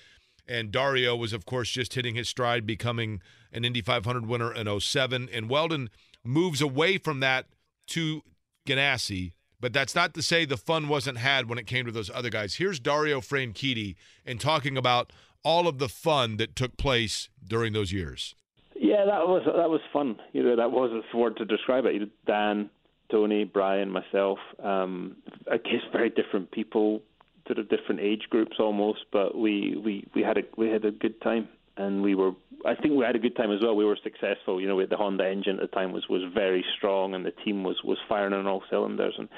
[0.48, 3.20] And Dario was, of course, just hitting his stride, becoming
[3.56, 5.28] an Indy 500 winner in 07.
[5.32, 5.90] And Wheldon
[6.24, 7.46] moves away from that
[7.88, 8.22] to
[8.66, 9.32] Ganassi.
[9.58, 12.30] But that's not to say the fun wasn't had when it came to those other
[12.30, 12.56] guys.
[12.56, 17.90] Here's Dario Franchitti and talking about all of the fun that took place during those
[17.92, 18.34] years.
[18.74, 20.16] Yeah, that was that was fun.
[20.32, 21.94] You know, that was a word to describe it.
[21.94, 22.68] You know, Dan,
[23.10, 24.38] Tony, Brian, myself.
[24.62, 25.16] Um,
[25.50, 27.00] I guess very different people,
[27.46, 30.90] sort of different age groups almost, but we, we, we had a we had a
[30.90, 32.32] good time, and we were.
[32.64, 33.76] I think we had a good time as well.
[33.76, 34.60] We were successful.
[34.60, 37.64] You know, the Honda engine at the time was was very strong, and the team
[37.64, 39.28] was was firing on all cylinders, and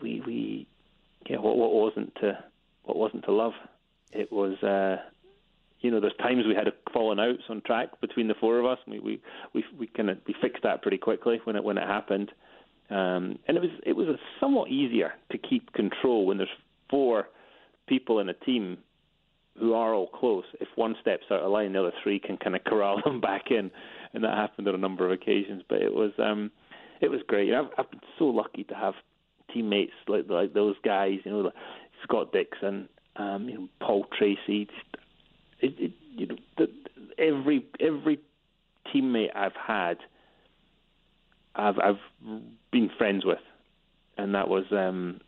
[0.00, 0.66] we we
[1.28, 2.38] yeah, what what wasn't to
[2.84, 3.52] what wasn't to love?
[4.12, 4.62] It was.
[4.62, 5.02] uh
[5.82, 8.78] you know, there's times we had fallen outs on track between the four of us.
[8.86, 9.20] We we
[9.52, 12.30] we we kind of we fixed that pretty quickly when it when it happened,
[12.88, 16.48] um, and it was it was somewhat easier to keep control when there's
[16.88, 17.28] four
[17.88, 18.78] people in a team
[19.58, 20.44] who are all close.
[20.60, 23.50] If one steps out of line, the other three can kind of corral them back
[23.50, 23.70] in,
[24.14, 25.62] and that happened on a number of occasions.
[25.68, 26.50] But it was um,
[27.00, 27.46] it was great.
[27.46, 28.94] You know, I've, I've been so lucky to have
[29.52, 31.18] teammates like like those guys.
[31.24, 31.54] You know, like
[32.02, 34.68] Scott Dixon, um, you know, Paul Tracy.
[35.60, 36.68] It, it, you know, the,
[37.18, 38.20] every every
[38.92, 39.98] teammate I've had,
[41.54, 42.00] I've I've
[42.70, 43.38] been friends with,
[44.16, 45.20] and that was um,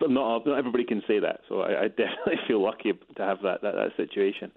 [0.00, 1.40] not not everybody can say that.
[1.48, 4.52] So I, I definitely feel lucky to have that that, that situation.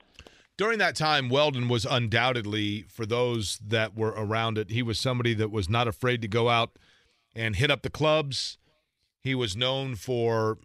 [0.58, 5.34] during that time, Wheldon was undoubtedly, for those that were around it, he was somebody
[5.36, 6.78] that was not afraid to go out
[7.36, 8.58] and hit up the clubs.
[9.22, 10.58] He was known for,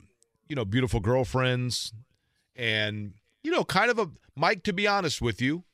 [0.48, 1.92] you know, beautiful girlfriends
[2.56, 5.64] and, you know, kind of a Mike, to be honest with you,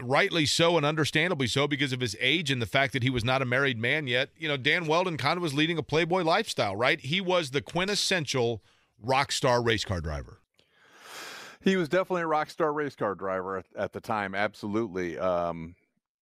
[0.00, 3.24] rightly so and understandably so because of his age and the fact that he was
[3.24, 4.30] not a married man yet.
[4.36, 7.00] You know, Dan Wheldon kind of was leading a playboy lifestyle, right?
[7.00, 8.62] He was the quintessential
[9.00, 10.40] rock star race car driver.
[11.60, 14.34] He was definitely a rock star race car driver at, the time.
[14.34, 15.18] Absolutely.
[15.18, 15.74] Um,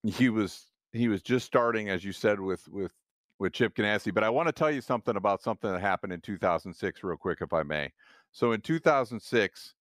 [0.03, 2.93] he was he was just starting, as you said, with with
[3.39, 4.13] with Chip Ganassi.
[4.13, 7.39] But I want to tell you something about something that happened in 2006, real quick,
[7.43, 7.93] if I may.
[8.33, 9.75] So in 2006,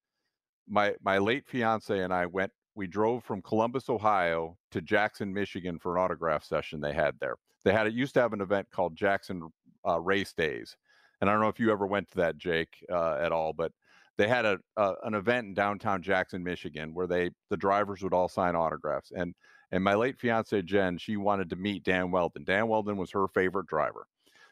[0.67, 2.51] my my late fiance and I went.
[2.75, 7.35] We drove from Columbus, Ohio, to Jackson, Michigan, for an autograph session they had there.
[7.63, 9.49] They had it used to have an event called Jackson
[9.87, 10.75] uh, Race Days,
[11.21, 13.71] and I don't know if you ever went to that, Jake, uh, at all, but
[14.17, 18.13] they had a, a, an event in downtown Jackson, Michigan, where they the drivers would
[18.13, 19.11] all sign autographs.
[19.15, 19.33] And
[19.71, 22.43] and my late fiance Jen, she wanted to meet Dan Wheldon.
[22.43, 24.07] Dan Wheldon was her favorite driver.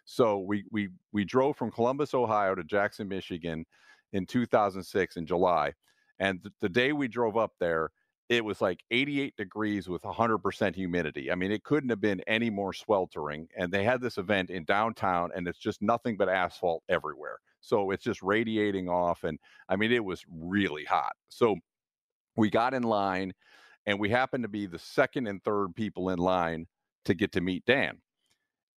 [0.05, 3.65] So we we we drove from Columbus, Ohio to Jackson, Michigan
[4.11, 5.73] in 2006 in July.
[6.19, 7.89] And th- the day we drove up there,
[8.29, 11.31] it was like 88 degrees with 100% humidity.
[11.31, 13.47] I mean, it couldn't have been any more sweltering.
[13.57, 17.39] And they had this event in downtown, and it's just nothing but asphalt everywhere.
[17.61, 19.23] So it's just radiating off.
[19.23, 21.13] And I mean, it was really hot.
[21.29, 21.57] So
[22.35, 23.33] we got in line,
[23.85, 26.67] and we happened to be the second and third people in line
[27.05, 27.99] to get to meet Dan.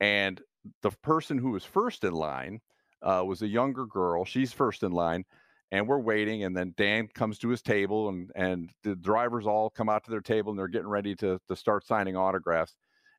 [0.00, 0.40] And
[0.82, 2.60] the person who was first in line
[3.02, 4.24] uh, was a younger girl.
[4.24, 5.24] She's first in line
[5.72, 9.70] and we're waiting and then dan comes to his table and and the drivers all
[9.70, 12.74] come out to their table and they're getting ready to to start signing autographs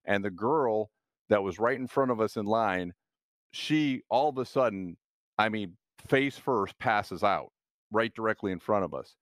[0.05, 0.89] and the girl
[1.29, 2.93] that was right in front of us in line
[3.51, 4.95] she all of a sudden
[5.37, 5.75] i mean
[6.07, 7.51] face first passes out
[7.91, 9.15] right directly in front of us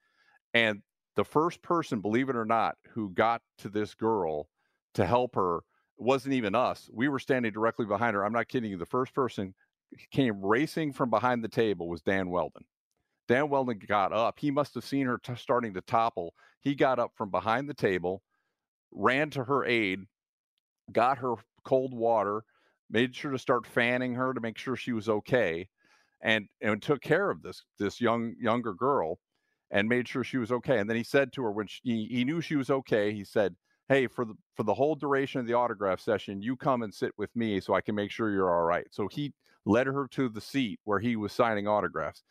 [0.54, 0.82] and
[1.16, 4.48] the first person believe it or not who got to this girl
[4.94, 5.62] to help her
[5.98, 9.14] wasn't even us we were standing directly behind her i'm not kidding you the first
[9.14, 9.54] person
[10.12, 12.66] came racing from behind the table was dan wheldon
[13.28, 14.40] Dan Wheldon got up.
[14.40, 16.34] He must have seen her t- starting to topple.
[16.62, 18.22] He got up from behind the table,
[18.92, 20.02] ran to her aid,
[20.92, 22.44] got her cold water,
[22.90, 25.68] made sure to start fanning her to make sure she was okay,
[26.22, 29.20] and and took care of this this young younger girl,
[29.72, 30.80] and made sure she was okay.
[30.80, 33.56] And then he said to her when she, he knew she was okay, he said,
[33.90, 37.14] "Hey, for the for the whole duration of the autograph session, you come and sit
[37.18, 39.34] with me so I can make sure you're all right." So he
[39.66, 42.24] led her to the seat where he was signing autographs.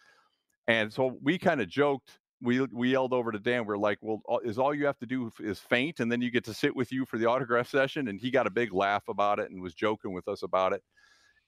[0.66, 2.18] And so we kind of joked.
[2.40, 3.66] We we yelled over to Dan.
[3.66, 6.30] We are like, "Well, is all you have to do is faint, and then you
[6.30, 9.08] get to sit with you for the autograph session?" And he got a big laugh
[9.08, 10.82] about it and was joking with us about it.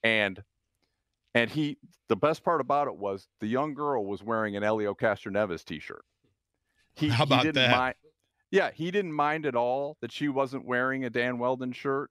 [0.03, 0.43] And
[1.35, 1.77] and he,
[2.09, 6.03] the best part about it was the young girl was wearing an Helio Castroneves t-shirt.
[6.95, 7.71] He, How about he didn't that?
[7.71, 7.95] Mind,
[8.51, 12.11] yeah, he didn't mind at all that she wasn't wearing a Dan Wheldon shirt.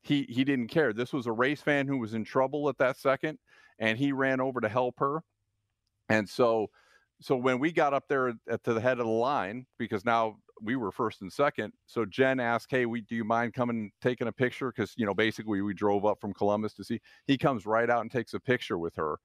[0.00, 0.92] He he didn't care.
[0.92, 3.38] This was a race fan who was in trouble at that second,
[3.78, 5.22] and he ran over to help her.
[6.08, 6.68] And so,
[7.20, 10.36] so when we got up there at to the head of the line, because now
[10.60, 14.28] we were first and second, so Jen asked, "Hey, we do you mind coming taking
[14.28, 17.00] a picture?" Because you know, basically, we drove up from Columbus to see.
[17.26, 19.18] He comes right out and takes a picture with her,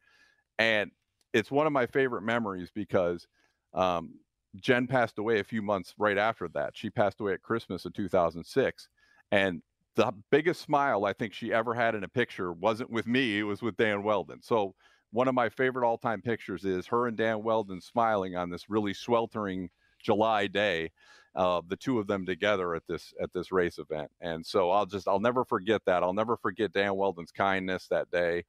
[0.60, 0.92] and
[1.34, 3.28] it's one of my favorite memories because
[3.74, 4.20] um,
[4.56, 6.76] Jen passed away a few months right after that.
[6.76, 8.90] She passed away at Christmas of 2006,
[9.32, 9.62] and
[9.96, 13.44] the biggest smile I think she ever had in a picture wasn't with me; it
[13.44, 14.42] was with Dan Wheldon.
[14.42, 14.76] So
[15.12, 18.94] one of my favorite all-time pictures is her and Dan Wheldon smiling on this really
[18.94, 19.70] sweltering
[20.02, 20.92] July day,
[21.36, 24.12] uh, the two of them together at this at this race event.
[24.22, 26.04] And so I'll just I'll never forget that.
[26.04, 28.44] I'll never forget Dan Wheldon's kindness that day.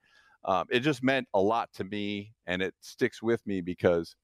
[0.44, 4.14] Um, it just meant a lot to me, and it sticks with me because,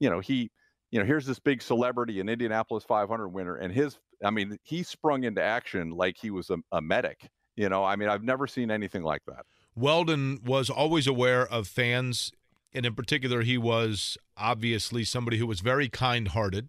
[0.00, 0.50] you know, he,
[0.90, 4.82] you know, here's this big celebrity, an Indianapolis 500 winner, and his, I mean, he
[4.82, 7.28] sprung into action like he was a, a medic.
[7.56, 9.44] You know, I mean, I've never seen anything like that.
[9.78, 12.32] Wheldon was always aware of fans,
[12.72, 16.68] and in particular, he was obviously somebody who was very kind hearted.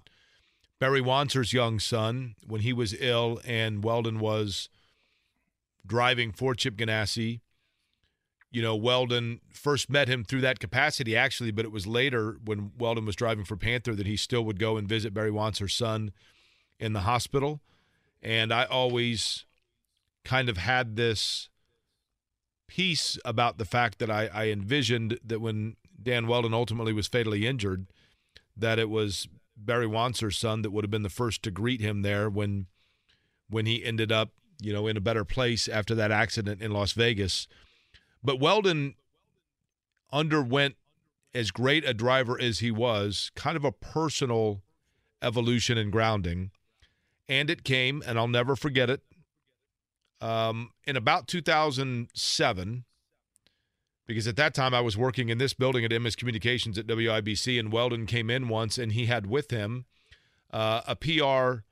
[0.80, 4.70] Barry Wanser's young son, when he was ill and Wheldon was
[5.86, 7.42] driving for Chip Ganassi,
[8.52, 12.72] you know, Wheldon first met him through that capacity, actually, but it was later when
[12.78, 16.12] Wheldon was driving for Panther that he still would go and visit Barry Wanser's son
[16.80, 17.62] in the hospital.
[18.22, 19.46] And I always
[20.24, 21.50] kind of had this
[22.70, 27.46] piece about the fact that I, I envisioned that when Dan Wheldon ultimately was fatally
[27.46, 27.88] injured,
[28.56, 29.28] that it was
[29.58, 32.68] Barry Wanser's son that would have been the first to greet him there when
[33.50, 34.30] when he ended up,
[34.62, 37.48] you know, in a better place after that accident in Las Vegas.
[38.24, 38.94] But Wheldon
[40.12, 40.76] underwent
[41.34, 44.62] as great a driver as he was, kind of a personal
[45.22, 46.52] evolution and grounding.
[47.28, 49.02] And it came, and I'll never forget it.
[50.22, 52.84] Um, in about 2007,
[54.06, 57.60] because at that time I was working in this building at Emmis Communications at WIBC,
[57.60, 59.86] and Wheldon came in once, and he had with him
[60.52, 61.64] uh, a PR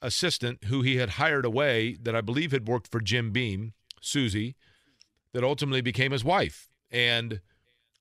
[0.00, 4.56] assistant who he had hired away that I believe had worked for Jim Beam, Susie,
[5.32, 6.70] that ultimately became his wife.
[6.90, 7.40] And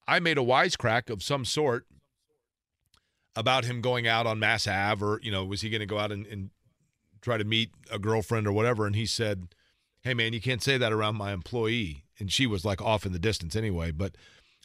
[0.07, 1.85] I made a wisecrack of some sort
[3.35, 5.99] about him going out on Mass Ave, or you know, was he going to go
[5.99, 6.49] out and, and
[7.21, 8.85] try to meet a girlfriend or whatever?
[8.85, 9.47] And he said,
[10.01, 13.13] "Hey, man, you can't say that around my employee." And she was like off in
[13.13, 13.91] the distance anyway.
[13.91, 14.15] But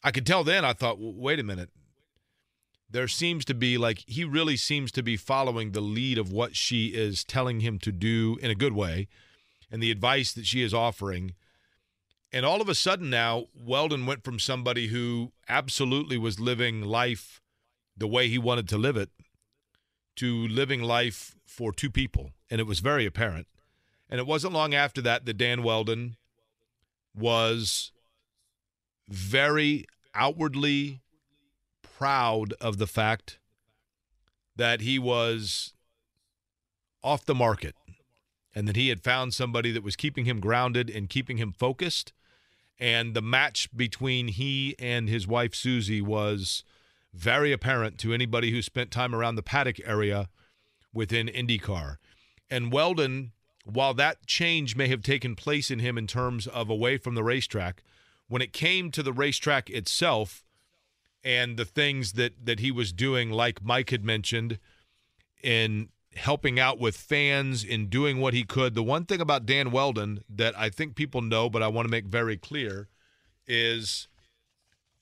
[0.02, 0.64] I could tell then.
[0.64, 1.70] I thought, well, wait a minute.
[2.88, 6.54] There seems to be like he really seems to be following the lead of what
[6.54, 9.08] she is telling him to do in a good way,
[9.70, 11.34] and the advice that she is offering.
[12.32, 17.40] And all of a sudden now, Wheldon went from somebody who absolutely was living life
[17.96, 19.10] the way he wanted to live it
[20.16, 22.32] to living life for two people.
[22.50, 23.46] And it was very apparent.
[24.08, 26.16] And it wasn't long after that that Dan Wheldon
[27.14, 27.92] was
[29.08, 31.00] very outwardly
[31.82, 33.38] proud of the fact
[34.54, 35.72] that he was
[37.02, 37.74] off the market
[38.54, 42.12] and that he had found somebody that was keeping him grounded and keeping him focused.
[42.78, 46.64] And the match between he and his wife, Susie, was
[47.12, 50.28] very apparent to anybody who spent time around the paddock area
[50.92, 51.96] within IndyCar.
[52.50, 53.32] And Wheldon,
[53.66, 57.24] while that change may have taken place in him in terms of away from the
[57.24, 57.82] racetrack,
[58.28, 60.44] when it came to the racetrack itself
[61.24, 64.58] and the things that that he was doing, like Mike had mentioned,
[65.42, 68.74] in helping out with fans, in doing what he could.
[68.74, 71.90] The one thing about Dan Wheldon that I think people know, but I want to
[71.90, 72.88] make very clear,
[73.46, 74.08] is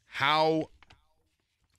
[0.07, 0.71] how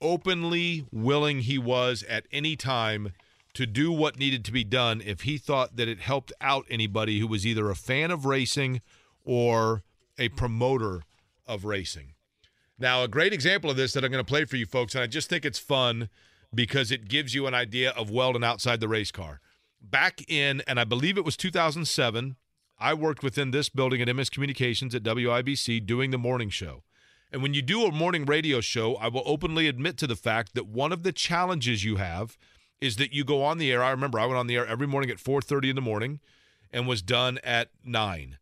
[0.00, 3.12] openly willing he was at any time
[3.56, 7.20] to do what needed to be done if he thought that it helped out anybody
[7.20, 8.82] who was either a fan of racing
[9.24, 9.82] or
[10.18, 11.00] a promoter
[11.46, 12.12] of racing.
[12.78, 15.02] Now, a great example of this that I'm going to play for you folks, and
[15.02, 16.10] I just think it's fun
[16.54, 19.40] because it gives you an idea of Wheldon outside the race car.
[19.80, 22.36] Back in, and I believe it was 2007,
[22.78, 26.82] I worked within this building at Emmis Communications at WIBC doing the morning show.
[27.32, 30.54] And when you do a morning radio show, I will openly admit to the fact
[30.54, 32.36] that one of the challenges you have
[32.80, 33.82] is that you go on the air.
[33.82, 36.20] I remember I went on the air every morning at 4:30 in the morning
[36.70, 38.38] and was done at 9.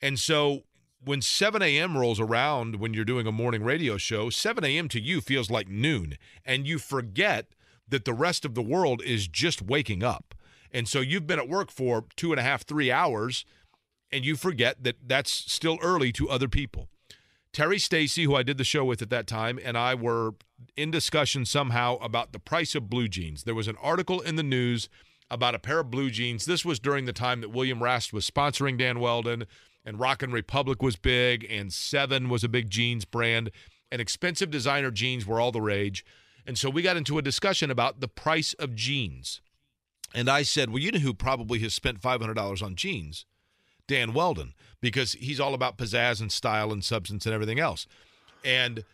[0.00, 0.64] And so
[1.02, 1.96] when 7 a.m.
[1.96, 4.88] rolls around when you're doing a morning radio show, 7 a.m.
[4.88, 6.16] to you feels like noon.
[6.44, 7.46] And you forget
[7.88, 10.34] that the rest of the world is just waking up.
[10.72, 13.44] And so you've been at work for two and a half, three hours,
[14.12, 16.88] and you forget that that's still early to other people.
[17.52, 20.34] Terry Stacy, who I did the show with at that time, and I were
[20.76, 23.44] in discussion somehow about the price of blue jeans.
[23.44, 24.88] There was an article in the news
[25.30, 26.44] about a pair of blue jeans.
[26.44, 29.46] This was during the time that William Rast was sponsoring Dan Wheldon,
[29.84, 33.50] and Rock & Republic was big, and Seven was a big jeans brand,
[33.90, 36.04] and expensive designer jeans were all the rage.
[36.46, 39.40] And so we got into a discussion about the price of jeans.
[40.14, 43.26] And I said, Well, you know who probably has spent $500 on jeans?
[43.90, 47.88] Dan Wheldon, because he's all about pizzazz and style and substance and everything else.
[48.44, 48.84] And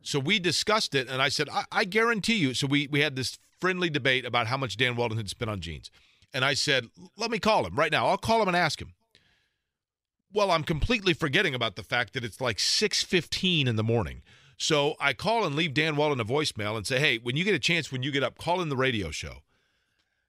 [0.00, 2.54] so we discussed it, and I said, I, I guarantee you.
[2.54, 5.60] So we, we had this friendly debate about how much Dan Wheldon had spent on
[5.60, 5.90] jeans.
[6.32, 8.06] And I said, Let me call him right now.
[8.06, 8.92] I'll call him and ask him.
[10.32, 14.22] Well, I'm completely forgetting about the fact that it's like 6:15 in the morning.
[14.56, 17.54] So I call and leave Dan Wheldon a voicemail and say, "Hey, when you get
[17.54, 19.42] a chance, when you get up, call in the radio show."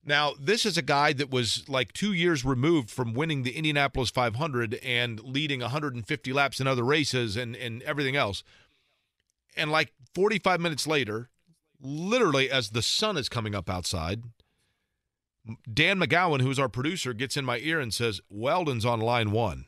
[0.05, 4.09] Now, this is a guy that was like two years removed from winning the Indianapolis
[4.09, 8.43] 500 and leading 150 laps in other races and, and everything else.
[9.57, 11.29] And like 45 minutes later,
[11.81, 14.23] literally as the sun is coming up outside,
[15.71, 19.65] Dan McGowan, who's our producer, gets in my ear and says, Wheldon's on line one.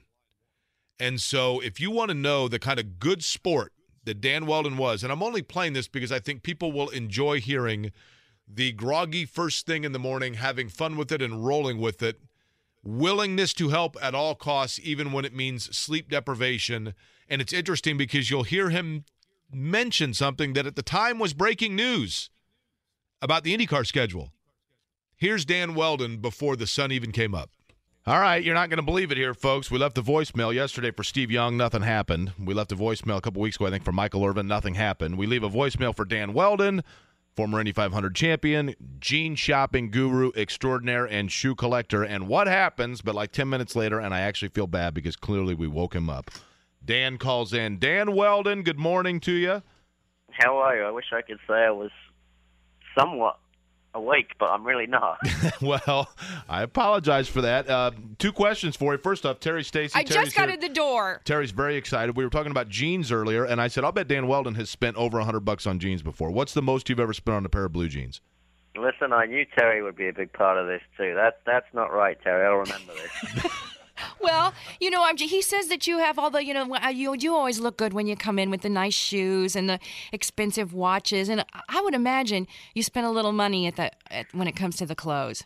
[0.99, 4.77] And so if you want to know the kind of good sport that Dan Wheldon
[4.77, 7.91] was, and I'm only playing this because I think people will enjoy hearing
[8.53, 12.19] the groggy first thing in the morning, having fun with it and rolling with it,
[12.83, 16.93] willingness to help at all costs, even when it means sleep deprivation.
[17.29, 19.05] And it's interesting because you'll hear him
[19.53, 22.29] mention something that at the time was breaking news
[23.21, 24.31] about the IndyCar schedule.
[25.15, 27.51] Here's Dan Wheldon before the sun even came up.
[28.07, 29.69] All right, you're not going to believe it here, folks.
[29.69, 31.55] We left the voicemail yesterday for Steve Young.
[31.55, 32.33] Nothing happened.
[32.39, 34.47] We left a voicemail a couple weeks ago, I think, for Michael Irvin.
[34.47, 35.19] Nothing happened.
[35.19, 36.83] We leave a voicemail for Dan Wheldon,
[37.35, 42.03] former Indy 500 champion, jean shopping guru extraordinaire, and shoe collector.
[42.03, 43.01] And what happens?
[43.01, 46.09] But like 10 minutes later, and I actually feel bad because clearly we woke him
[46.09, 46.31] up.
[46.83, 47.77] Dan calls in.
[47.79, 49.61] Dan Wheldon, good morning to you.
[50.31, 50.83] How are you?
[50.83, 51.91] I wish I could say I was
[52.97, 53.37] somewhat
[53.93, 55.19] awake, but I'm really not.
[55.61, 56.09] well,
[56.47, 57.69] I apologize for that.
[57.69, 58.97] Uh, two questions for you.
[58.97, 59.93] First off, Terry Stacy.
[59.95, 60.55] I Terry's just got here.
[60.55, 61.21] in the door.
[61.25, 62.15] Terry's very excited.
[62.15, 64.97] We were talking about jeans earlier, and I said, I'll bet Dan Wheldon has spent
[64.97, 66.31] over a hundred bucks on jeans before.
[66.31, 68.21] What's the most you've ever spent on a pair of blue jeans?
[68.75, 71.13] Listen, I knew Terry would be a big part of this too.
[71.13, 72.45] That's that's not right, Terry.
[72.45, 73.51] I'll remember this.
[74.19, 77.35] Well, you know, I'm, he says that you have all the, you know, you you
[77.35, 79.79] always look good when you come in with the nice shoes and the
[80.11, 84.47] expensive watches, and I would imagine you spend a little money at the at, when
[84.47, 85.43] it comes to the clothes.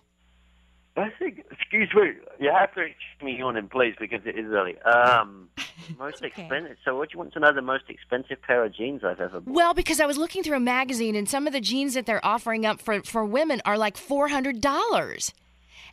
[0.98, 1.44] I think.
[1.52, 2.12] Excuse me.
[2.40, 4.80] You have to excuse me yawning, please, because it is early.
[4.82, 5.50] Um,
[6.00, 6.78] most expensive.
[6.86, 7.54] So, what do you want to know?
[7.54, 9.54] The most expensive pair of jeans I've ever bought?
[9.54, 12.26] Well, because I was looking through a magazine, and some of the jeans that they're
[12.26, 15.34] offering up for for women are like four hundred dollars,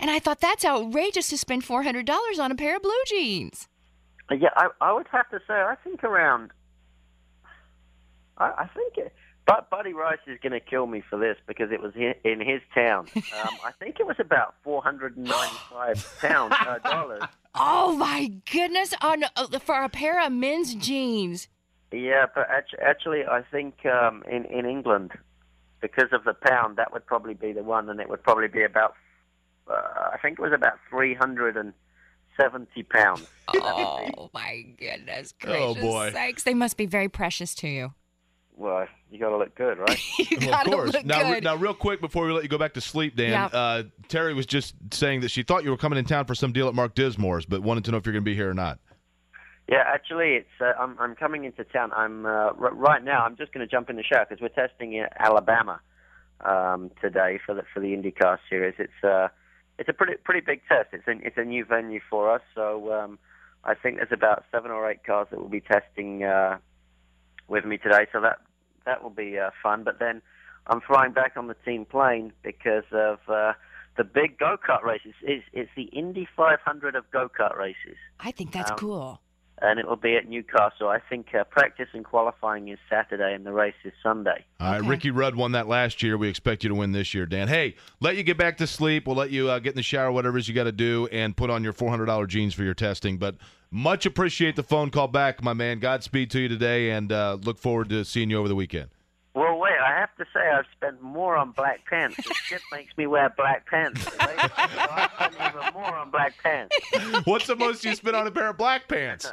[0.02, 2.92] and I thought that's outrageous to spend four hundred dollars on a pair of blue
[3.06, 3.68] jeans.
[4.30, 6.50] Uh, Yeah, I, I would have to say, I think around.
[8.36, 9.12] I, I think, it,
[9.46, 12.40] but Buddy Rice is going to kill me for this because it was in, in
[12.40, 13.06] his town.
[13.16, 17.22] Um, I think it was about four hundred and ninety-five pounds uh, dollars.
[17.54, 18.94] Oh my goodness!
[19.00, 21.48] On uh, for a pair of men's jeans.
[21.92, 22.46] Yeah, but
[22.80, 25.12] actually, I think um, in in England,
[25.80, 28.62] because of the pound, that would probably be the one, and it would probably be
[28.64, 28.94] about.
[29.68, 29.74] Uh,
[30.12, 31.72] I think it was about three hundred and
[32.40, 33.26] seventy pounds.
[33.54, 36.10] Oh my goodness Oh, boy.
[36.12, 36.42] sakes!
[36.42, 37.92] They must be very precious to you.
[38.54, 39.98] Well, you got to look good, right?
[40.18, 40.92] You Well, of course.
[40.92, 43.30] look now, re- now, real quick before we let you go back to sleep, Dan,
[43.30, 43.46] Yeah.
[43.46, 46.52] uh, Terry was just saying that she thought you were coming in town for some
[46.52, 48.54] deal at Mark Dismore's, but wanted to know if you're going to be here or
[48.54, 48.78] not.
[49.68, 51.92] Yeah, actually, it's uh, I'm I'm coming into town.
[51.96, 53.24] I'm uh, r- right now.
[53.24, 55.80] I'm just going to jump in the shower because we're testing in Alabama
[56.44, 58.74] um, today for the for the IndyCar series.
[58.78, 59.28] It's uh
[59.82, 60.90] it's a pretty pretty big test.
[60.92, 63.18] It's a it's a new venue for us, so um,
[63.64, 66.58] I think there's about seven or eight cars that will be testing uh,
[67.48, 68.06] with me today.
[68.12, 68.38] So that
[68.86, 69.82] that will be uh, fun.
[69.82, 70.22] But then
[70.68, 73.54] I'm flying back on the team plane because of uh,
[73.96, 75.14] the big go kart races.
[75.22, 79.20] It's, it's the Indy 500 of go kart races I think that's Um, cool.
[79.64, 80.88] And it will be at New Castle.
[80.88, 84.44] I think uh, practice and qualifying is Saturday, and the race is Sunday.
[84.58, 86.18] All right, Ricky Rudd won that last year.
[86.18, 87.46] We expect you to win this year, Dan.
[87.46, 89.06] Hey, let you get back to sleep.
[89.06, 91.08] We'll let you uh, get in the shower, whatever it is you got to do,
[91.12, 93.18] and put on your $400 jeans for your testing.
[93.18, 93.36] But
[93.70, 95.78] much appreciate the phone call back, my man.
[95.78, 98.90] Godspeed to you today, and uh, look forward to seeing you over the weekend.
[100.02, 102.16] Well, wait, I have to say I've spent more on black pants.
[102.16, 104.04] This shit makes me wear black pants.
[104.18, 104.40] Right?
[104.40, 106.76] so I spent even more on black pants.
[107.24, 109.30] What's the most you spent on a pair of black pants?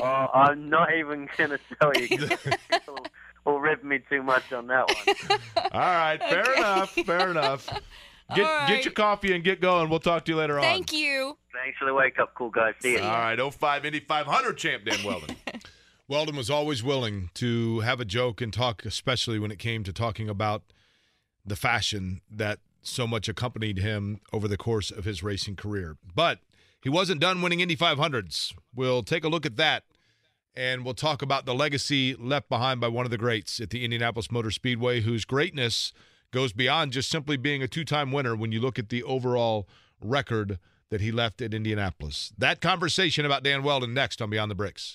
[0.00, 0.02] Oh,
[0.34, 2.08] I'm not even going to tell you.
[2.70, 2.98] People
[3.44, 5.40] will rib me too much on that one.
[5.72, 6.90] All right, fair enough.
[6.90, 7.68] Fair enough.
[8.34, 9.88] Get All get your coffee and get going.
[9.88, 10.62] We'll talk to you later on.
[10.62, 11.38] Thank you.
[11.52, 12.74] Thanks for the wake up cool guys.
[12.80, 13.00] See you.
[13.00, 15.36] All right, 05 Indy 500 champ Dan Wheldon.
[16.08, 19.92] Wheldon was always willing to have a joke and talk, especially when it came to
[19.92, 20.62] talking about
[21.44, 25.96] the fashion that so much accompanied him over the course of his racing career.
[26.14, 26.38] But
[26.80, 28.54] he wasn't done winning Indy 500s.
[28.72, 29.82] We'll take a look at that
[30.54, 33.84] and we'll talk about the legacy left behind by one of the greats at the
[33.84, 35.92] Indianapolis Motor Speedway, whose greatness
[36.30, 39.68] goes beyond just simply being a two time winner when you look at the overall
[40.00, 42.32] record that he left at Indianapolis.
[42.38, 44.94] That conversation about Dan Wheldon next on Beyond the Bricks.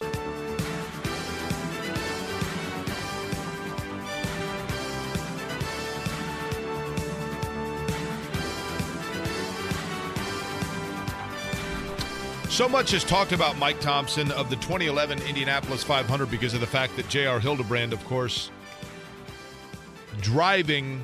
[12.52, 16.68] So much is talked about Mike Thomsen of the 2011 Indianapolis 500 because of the
[16.68, 17.40] fact that J.R.
[17.40, 18.52] Hildebrand, of course,
[20.20, 21.02] driving,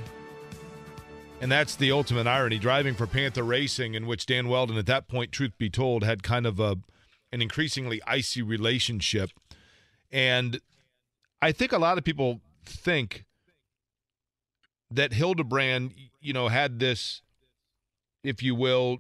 [1.40, 5.08] and that's the ultimate irony, driving for Panther Racing, in which Dan Wheldon, at that
[5.08, 6.76] point, truth be told, had kind of a
[7.32, 9.30] an increasingly icy relationship.
[10.12, 10.60] And
[11.42, 13.24] I think a lot of people think
[14.92, 17.22] that Hildebrand, you know, had this,
[18.22, 19.00] if you will,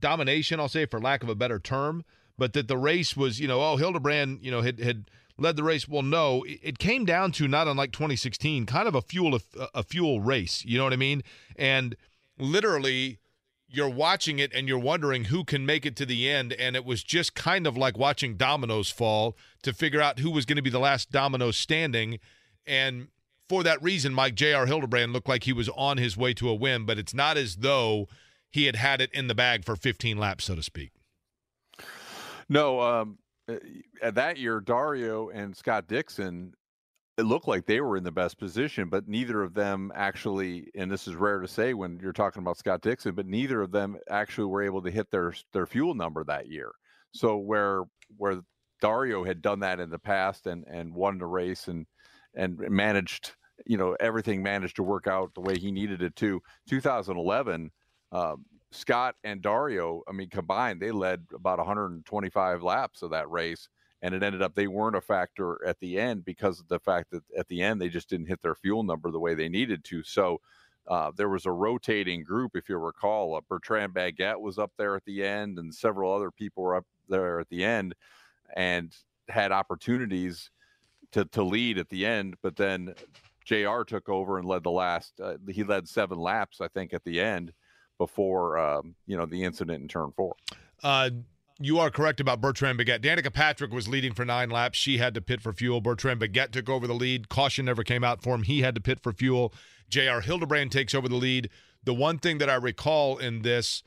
[0.00, 2.04] domination, I'll say for lack of a better term,
[2.36, 5.62] but that the race was, you know, oh, Hildebrand, you know, had had led the
[5.62, 5.88] race.
[5.88, 9.38] Well, no, it- came down to not unlike 2016, kind of a fuel
[9.74, 10.64] a fuel race.
[10.64, 11.22] You know what I mean?
[11.56, 11.96] And
[12.38, 13.18] literally,
[13.68, 16.52] you're watching it and you're wondering who can make it to the end.
[16.54, 20.46] And it was just kind of like watching dominoes fall to figure out who was
[20.46, 22.18] going to be the last domino standing.
[22.66, 23.08] And
[23.48, 24.66] for that reason, Mike J.R.
[24.66, 27.56] Hildebrand looked like he was on his way to a win, but it's not as
[27.56, 28.08] though
[28.50, 30.90] he had had it in the bag for 15 laps, so to speak.
[32.48, 33.18] No, um,
[33.48, 36.54] uh, that year, Dario and Scott Dixon,
[37.18, 40.90] it looked like they were in the best position, but neither of them actually, and
[40.90, 43.96] this is rare to say when you're talking about Scott Dixon, but neither of them
[44.08, 46.70] actually were able to hit their their fuel number that year.
[47.12, 47.82] So where
[48.16, 48.40] where
[48.80, 51.86] Dario had done that in the past and and won the race and
[52.34, 53.32] and managed
[53.66, 56.40] you know everything managed to work out the way he needed it to.
[56.70, 57.70] 2011,
[58.12, 63.68] um, Scott and Dario, I mean combined, they led about 125 laps of that race,
[64.02, 67.10] and it ended up they weren't a factor at the end because of the fact
[67.10, 69.84] that at the end they just didn't hit their fuel number the way they needed
[69.84, 70.02] to.
[70.02, 70.40] So.
[70.86, 73.34] Uh, there was a rotating group, if you recall.
[73.34, 76.86] Uh, Bertrand Baguette was up there at the end, and several other people were up
[77.10, 77.94] there at the end,
[78.56, 78.96] and
[79.28, 80.50] had opportunities
[81.12, 82.36] to to lead at the end.
[82.42, 82.94] But then
[83.44, 83.84] J.R.
[83.84, 85.20] took over and led the last.
[85.20, 87.52] Uh, he led seven laps, I think, at the end
[87.98, 90.34] before um, you know the incident in turn four.
[90.82, 91.10] Uh,
[91.60, 93.00] you are correct about Bertrand Baguette.
[93.00, 94.78] Danica Patrick was leading for nine laps.
[94.78, 95.80] She had to pit for fuel.
[95.80, 97.28] Bertrand Baguette took over the lead.
[97.28, 98.44] Caution never came out for him.
[98.44, 99.52] He had to pit for fuel.
[99.88, 100.20] J.R.
[100.20, 101.50] Hildebrand takes over the lead.
[101.82, 103.82] The one thing that I recall in this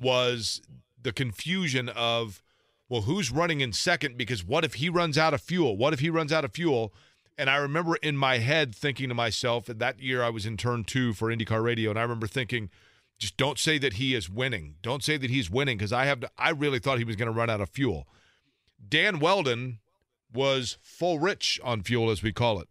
[0.00, 0.62] was
[1.00, 2.42] the confusion of,
[2.88, 4.16] well, who's running in second?
[4.16, 5.76] Because what if he runs out of fuel?
[5.76, 6.92] What if he runs out of fuel?
[7.38, 10.84] And I remember in my head thinking to myself, that year I was in turn
[10.84, 12.70] two for IndyCar Radio, and I remember thinking,
[13.22, 14.74] just don't say that he is winning.
[14.82, 17.26] Don't say that he's winning because I have to, I really thought he was going
[17.26, 18.08] to run out of fuel.
[18.86, 19.78] Dan Wheldon
[20.34, 22.66] was full rich on fuel, as we call it,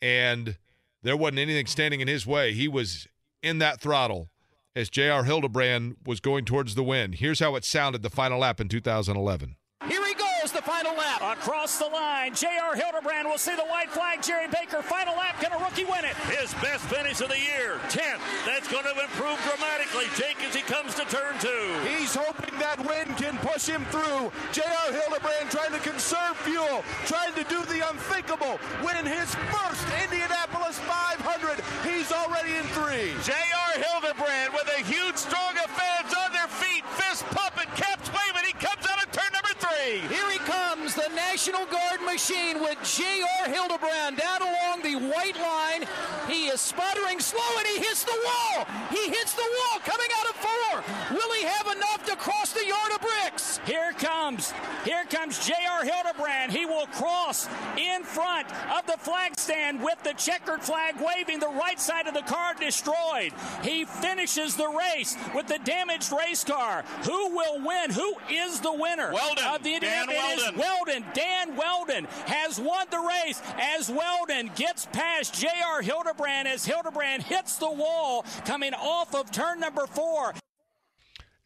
[0.00, 0.56] and
[1.02, 2.52] there wasn't anything standing in his way.
[2.52, 3.08] He was
[3.42, 4.28] in that throttle
[4.76, 5.24] as J.R.
[5.24, 7.12] Hildebrand was going towards the win.
[7.14, 9.56] Here's how it sounded the final lap in 2011.
[9.88, 10.07] Here he
[10.48, 11.38] goes, the final lap.
[11.38, 12.74] Across the line, J.R.
[12.74, 14.22] Hildebrand will see the white flag.
[14.22, 15.40] Jerry Baker, final lap.
[15.40, 16.16] Can a rookie win it?
[16.38, 18.20] His best finish of the year, 10th.
[18.46, 21.74] That's going to improve dramatically, Jake, as he comes to turn two.
[21.84, 24.32] He's hoping that win can push him through.
[24.52, 24.92] J.R.
[24.92, 31.60] Hildebrand trying to conserve fuel, trying to do the unthinkable, win his first Indianapolis 500.
[31.84, 33.14] He's already in three.
[33.24, 33.72] J.R.
[33.76, 38.46] Hildebrand with a huge strong of fans on their feet, fist pumping, caps waving.
[38.46, 39.98] He comes out of turn number three.
[40.00, 43.48] Here he comes, the National Guard machine with J.R.
[43.48, 45.86] Hildebrand down along the white line.
[46.28, 48.66] He is sputtering slow and he hits the wall.
[48.90, 51.16] He hits the wall coming out of four.
[51.16, 53.60] Will he have enough to cross the yard of bricks?
[53.64, 54.52] Here comes,
[54.84, 55.84] here comes J.R.
[55.84, 56.52] Hildebrand.
[56.52, 61.48] He will cross in front of the flag stand with the checkered flag waving, the
[61.48, 63.32] right side of the car destroyed.
[63.62, 66.84] He finishes the race with the damaged race car.
[67.04, 67.90] Who will win?
[67.90, 69.44] Who is the winner Wheldon.
[69.74, 70.56] Of the Dan Indianapolis?
[70.56, 71.02] Wheldon.
[71.02, 71.04] Wheldon.
[71.14, 75.82] Dan Wheldon has won the race as Wheldon gets past J.R.
[75.82, 80.34] Hildebrand as Hildebrand hits the wall coming off of turn number four.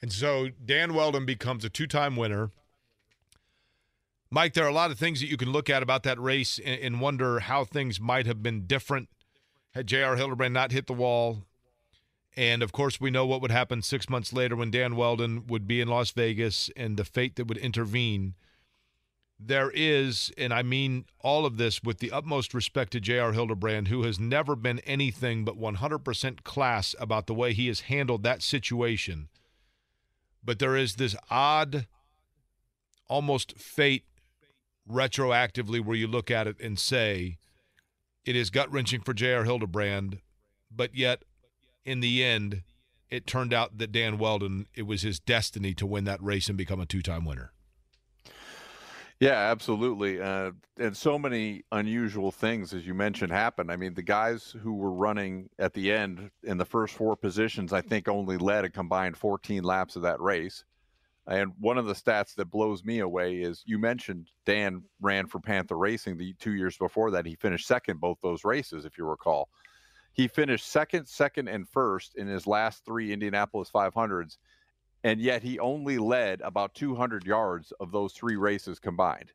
[0.01, 2.51] And so Dan Wheldon becomes a two time winner.
[4.31, 6.59] Mike, there are a lot of things that you can look at about that race
[6.65, 9.09] and, and wonder how things might have been different
[9.75, 10.17] had J.R.
[10.17, 11.45] Hildebrand not hit the wall.
[12.37, 15.67] And of course, we know what would happen six months later when Dan Wheldon would
[15.67, 18.35] be in Las Vegas and the fate that would intervene.
[19.39, 23.33] There is, and I mean all of this with the utmost respect to J.R.
[23.33, 28.23] Hildebrand, who has never been anything but 100% class about the way he has handled
[28.23, 29.29] that situation.
[30.45, 31.87] But there is this odd,
[33.09, 34.05] almost fate
[34.89, 37.39] retroactively where you look at it and say,
[38.25, 39.45] it is gut wrenching for J.R.
[39.45, 40.21] Hildebrand,
[40.71, 41.25] but yet
[41.85, 42.63] in the end,
[43.11, 46.57] it turned out that Dan Wheldon, it was his destiny to win that race and
[46.57, 47.53] become a two time winner.
[49.21, 50.21] Yeah, absolutely.
[50.21, 53.71] Uh, and so many unusual things, as you mentioned, happened.
[53.71, 57.73] I mean, the guys who were running at the end in the first four positions,
[57.73, 60.65] I think, only led a combined 14 laps of that race.
[61.29, 65.39] And one of the stats that blows me away is you mentioned Dan ran for
[65.39, 67.25] Panther Racing the two years before that.
[67.25, 69.49] He finished second both those races, if you recall.
[70.13, 74.37] He finished second, second, and first in his last three Indianapolis 500s,
[75.05, 79.33] and yet he only led about 200 yards of those three races combined,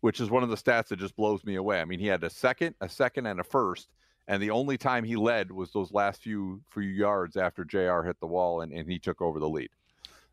[0.00, 1.80] which is one of the stats that just blows me away.
[1.80, 3.88] I mean, he had a second, a second, and a first,
[4.28, 8.20] and the only time he led was those last few few yards after JR hit
[8.20, 9.70] the wall and, and he took over the lead,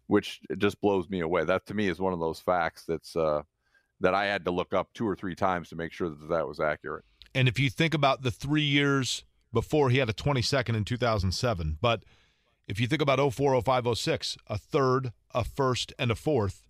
[0.08, 1.46] which just blows me away.
[1.46, 3.44] That to me is one of those facts that's uh,
[4.02, 6.48] that I had to look up two or three times to make sure that that
[6.48, 7.06] was accurate.
[7.34, 9.24] And if you think about the three years
[9.54, 11.78] before, he had a 22nd in 2007.
[11.82, 12.04] But
[12.68, 16.64] if you think about 04, 05, 06, a third, a first, and a fourth,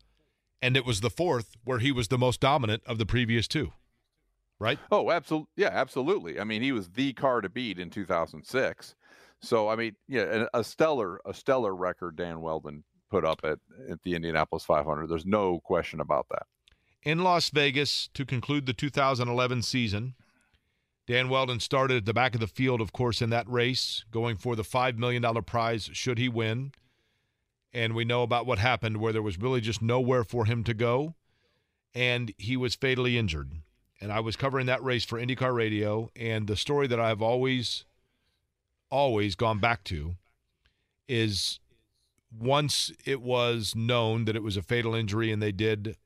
[0.61, 3.73] and it was the fourth where he was the most dominant of the previous two,
[4.59, 4.79] right?
[4.91, 5.49] Oh, absolutely.
[5.55, 6.39] Yeah, absolutely.
[6.39, 8.95] I mean, he was the car to beat in 2006.
[9.41, 13.59] So, I mean, yeah, a stellar, a stellar record Dan Wheldon put up at,
[13.89, 15.07] at the Indianapolis 500.
[15.07, 16.43] There's no question about that.
[17.03, 20.13] In Las Vegas to conclude the 2011 season,
[21.07, 24.37] Dan Wheldon started at the back of the field, of course, in that race, going
[24.37, 26.71] for the $5 million prize should he win.
[27.73, 30.73] And we know about what happened where there was really just nowhere for him to
[30.73, 31.15] go.
[31.93, 33.51] And he was fatally injured.
[33.99, 36.09] and I was covering that race for IndyCar Radio.
[36.15, 37.85] And the story that I've always,
[38.89, 40.15] always gone back to
[41.07, 41.59] is
[42.37, 45.97] once it was known that it was a fatal injury and they did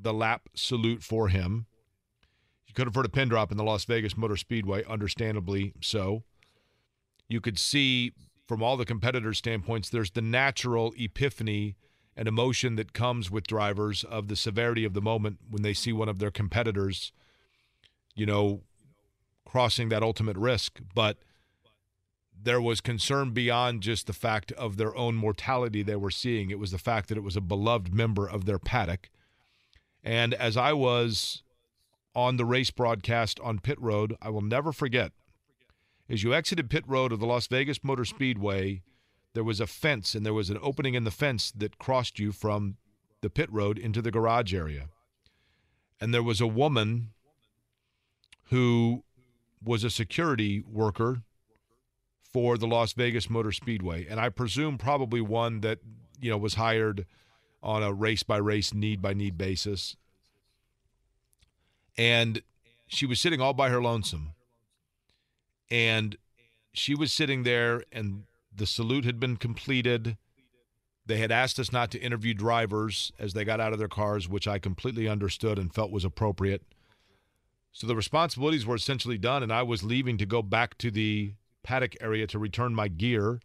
[0.00, 1.66] the lap salute for him.
[2.76, 6.24] Could have heard a pin drop in the Las Vegas Motor Speedway, understandably so.
[7.26, 8.12] You could see
[8.46, 11.76] from all the competitors' standpoints, there's the natural epiphany
[12.14, 15.90] and emotion that comes with drivers of the severity of the moment when they see
[15.90, 17.12] one of their competitors,
[18.14, 18.60] you know,
[19.46, 20.80] crossing that ultimate risk.
[20.94, 21.16] But
[22.38, 26.50] there was concern beyond just the fact of their own mortality they were seeing.
[26.50, 29.08] It was the fact that it was a beloved member of their paddock.
[30.04, 31.42] And as I was
[32.16, 35.12] on the race broadcast on pit road, I will never forget.
[36.08, 38.82] As you exited pit road of the Las Vegas Motor Speedway,
[39.34, 42.32] there was a fence and there was an opening in the fence that crossed you
[42.32, 42.78] from
[43.20, 44.88] the pit road into the garage area.
[46.00, 47.10] And there was a woman
[48.44, 49.04] who
[49.62, 51.22] was a security worker
[52.32, 55.78] for the Las Vegas Motor Speedway, and I presume probably one that
[56.20, 57.06] you know was hired
[57.62, 59.96] on a race by race, need by need basis.
[61.98, 62.42] And
[62.86, 64.32] she was sitting all by her lonesome,
[65.70, 66.16] and
[66.72, 68.24] she was sitting there, and
[68.54, 70.16] the salute had been completed.
[71.04, 74.28] They had asked us not to interview drivers as they got out of their cars,
[74.28, 76.62] which I completely understood and felt was appropriate.
[77.72, 81.34] So the responsibilities were essentially done, and I was leaving to go back to the
[81.62, 83.40] paddock area to return my gear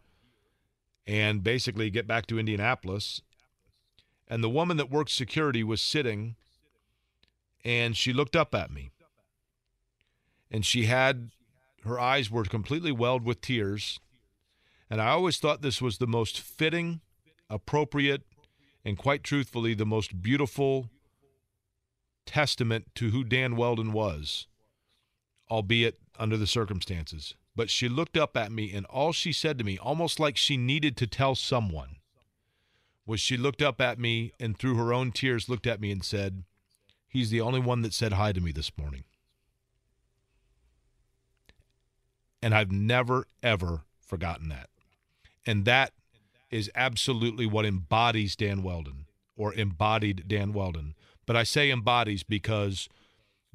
[1.08, 3.22] and basically get back to Indianapolis.
[4.28, 6.36] And the woman that worked security was sitting
[7.64, 8.92] and she looked up at me.
[10.50, 11.32] And she had
[11.84, 14.00] her eyes were completely welled with tears.
[14.90, 17.02] And I always thought this was the most fitting,
[17.50, 18.24] appropriate,
[18.84, 20.90] and quite truthfully, the most beautiful
[22.26, 24.48] testament to who Dan Wheldon was,
[25.50, 27.36] albeit under the circumstances.
[27.56, 30.58] But she looked up at me, and all she said to me, almost like she
[30.58, 31.98] needed to tell someone,
[33.06, 36.04] was she looked up at me and through her own tears looked at me and
[36.04, 36.44] said,
[37.12, 39.04] He's the only one that said hi to me this morning.
[42.42, 44.70] And I've never, ever forgotten that.
[45.46, 45.92] And that
[46.50, 50.96] is absolutely what embodies Dan Wheldon or embodied Dan Wheldon.
[51.26, 52.88] But I say embodies because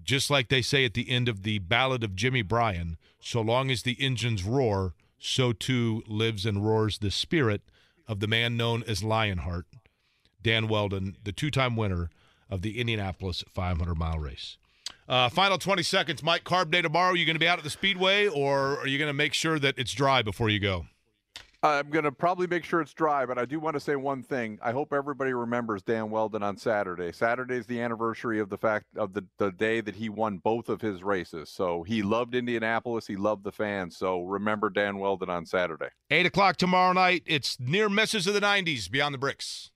[0.02, 3.70] just like they say at the end of the Ballad of Jimmy Bryan, so long
[3.70, 7.62] as the engines roar, so too lives and roars the spirit
[8.06, 9.66] of the man known as Lionheart,
[10.42, 12.10] Dan Wheldon, the two time winner
[12.50, 14.56] of the Indianapolis 500 mile race.
[15.08, 16.22] Uh, final 20 seconds.
[16.22, 17.12] Mike, carb day tomorrow.
[17.12, 19.34] Are you going to be out at the speedway or are you going to make
[19.34, 20.86] sure that it's dry before you go?
[21.62, 24.22] I'm going to probably make sure it's dry, but I do want to say one
[24.22, 24.58] thing.
[24.62, 27.12] I hope everybody remembers Dan Wheldon on Saturday.
[27.12, 30.68] Saturday is the anniversary of the fact of the, the day that he won both
[30.68, 31.50] of his races.
[31.50, 33.06] So he loved Indianapolis.
[33.06, 33.96] He loved the fans.
[33.96, 35.88] So remember Dan Wheldon on Saturday.
[36.10, 37.22] 8 o'clock tomorrow night.
[37.26, 39.70] It's near misses of the 90s beyond the bricks.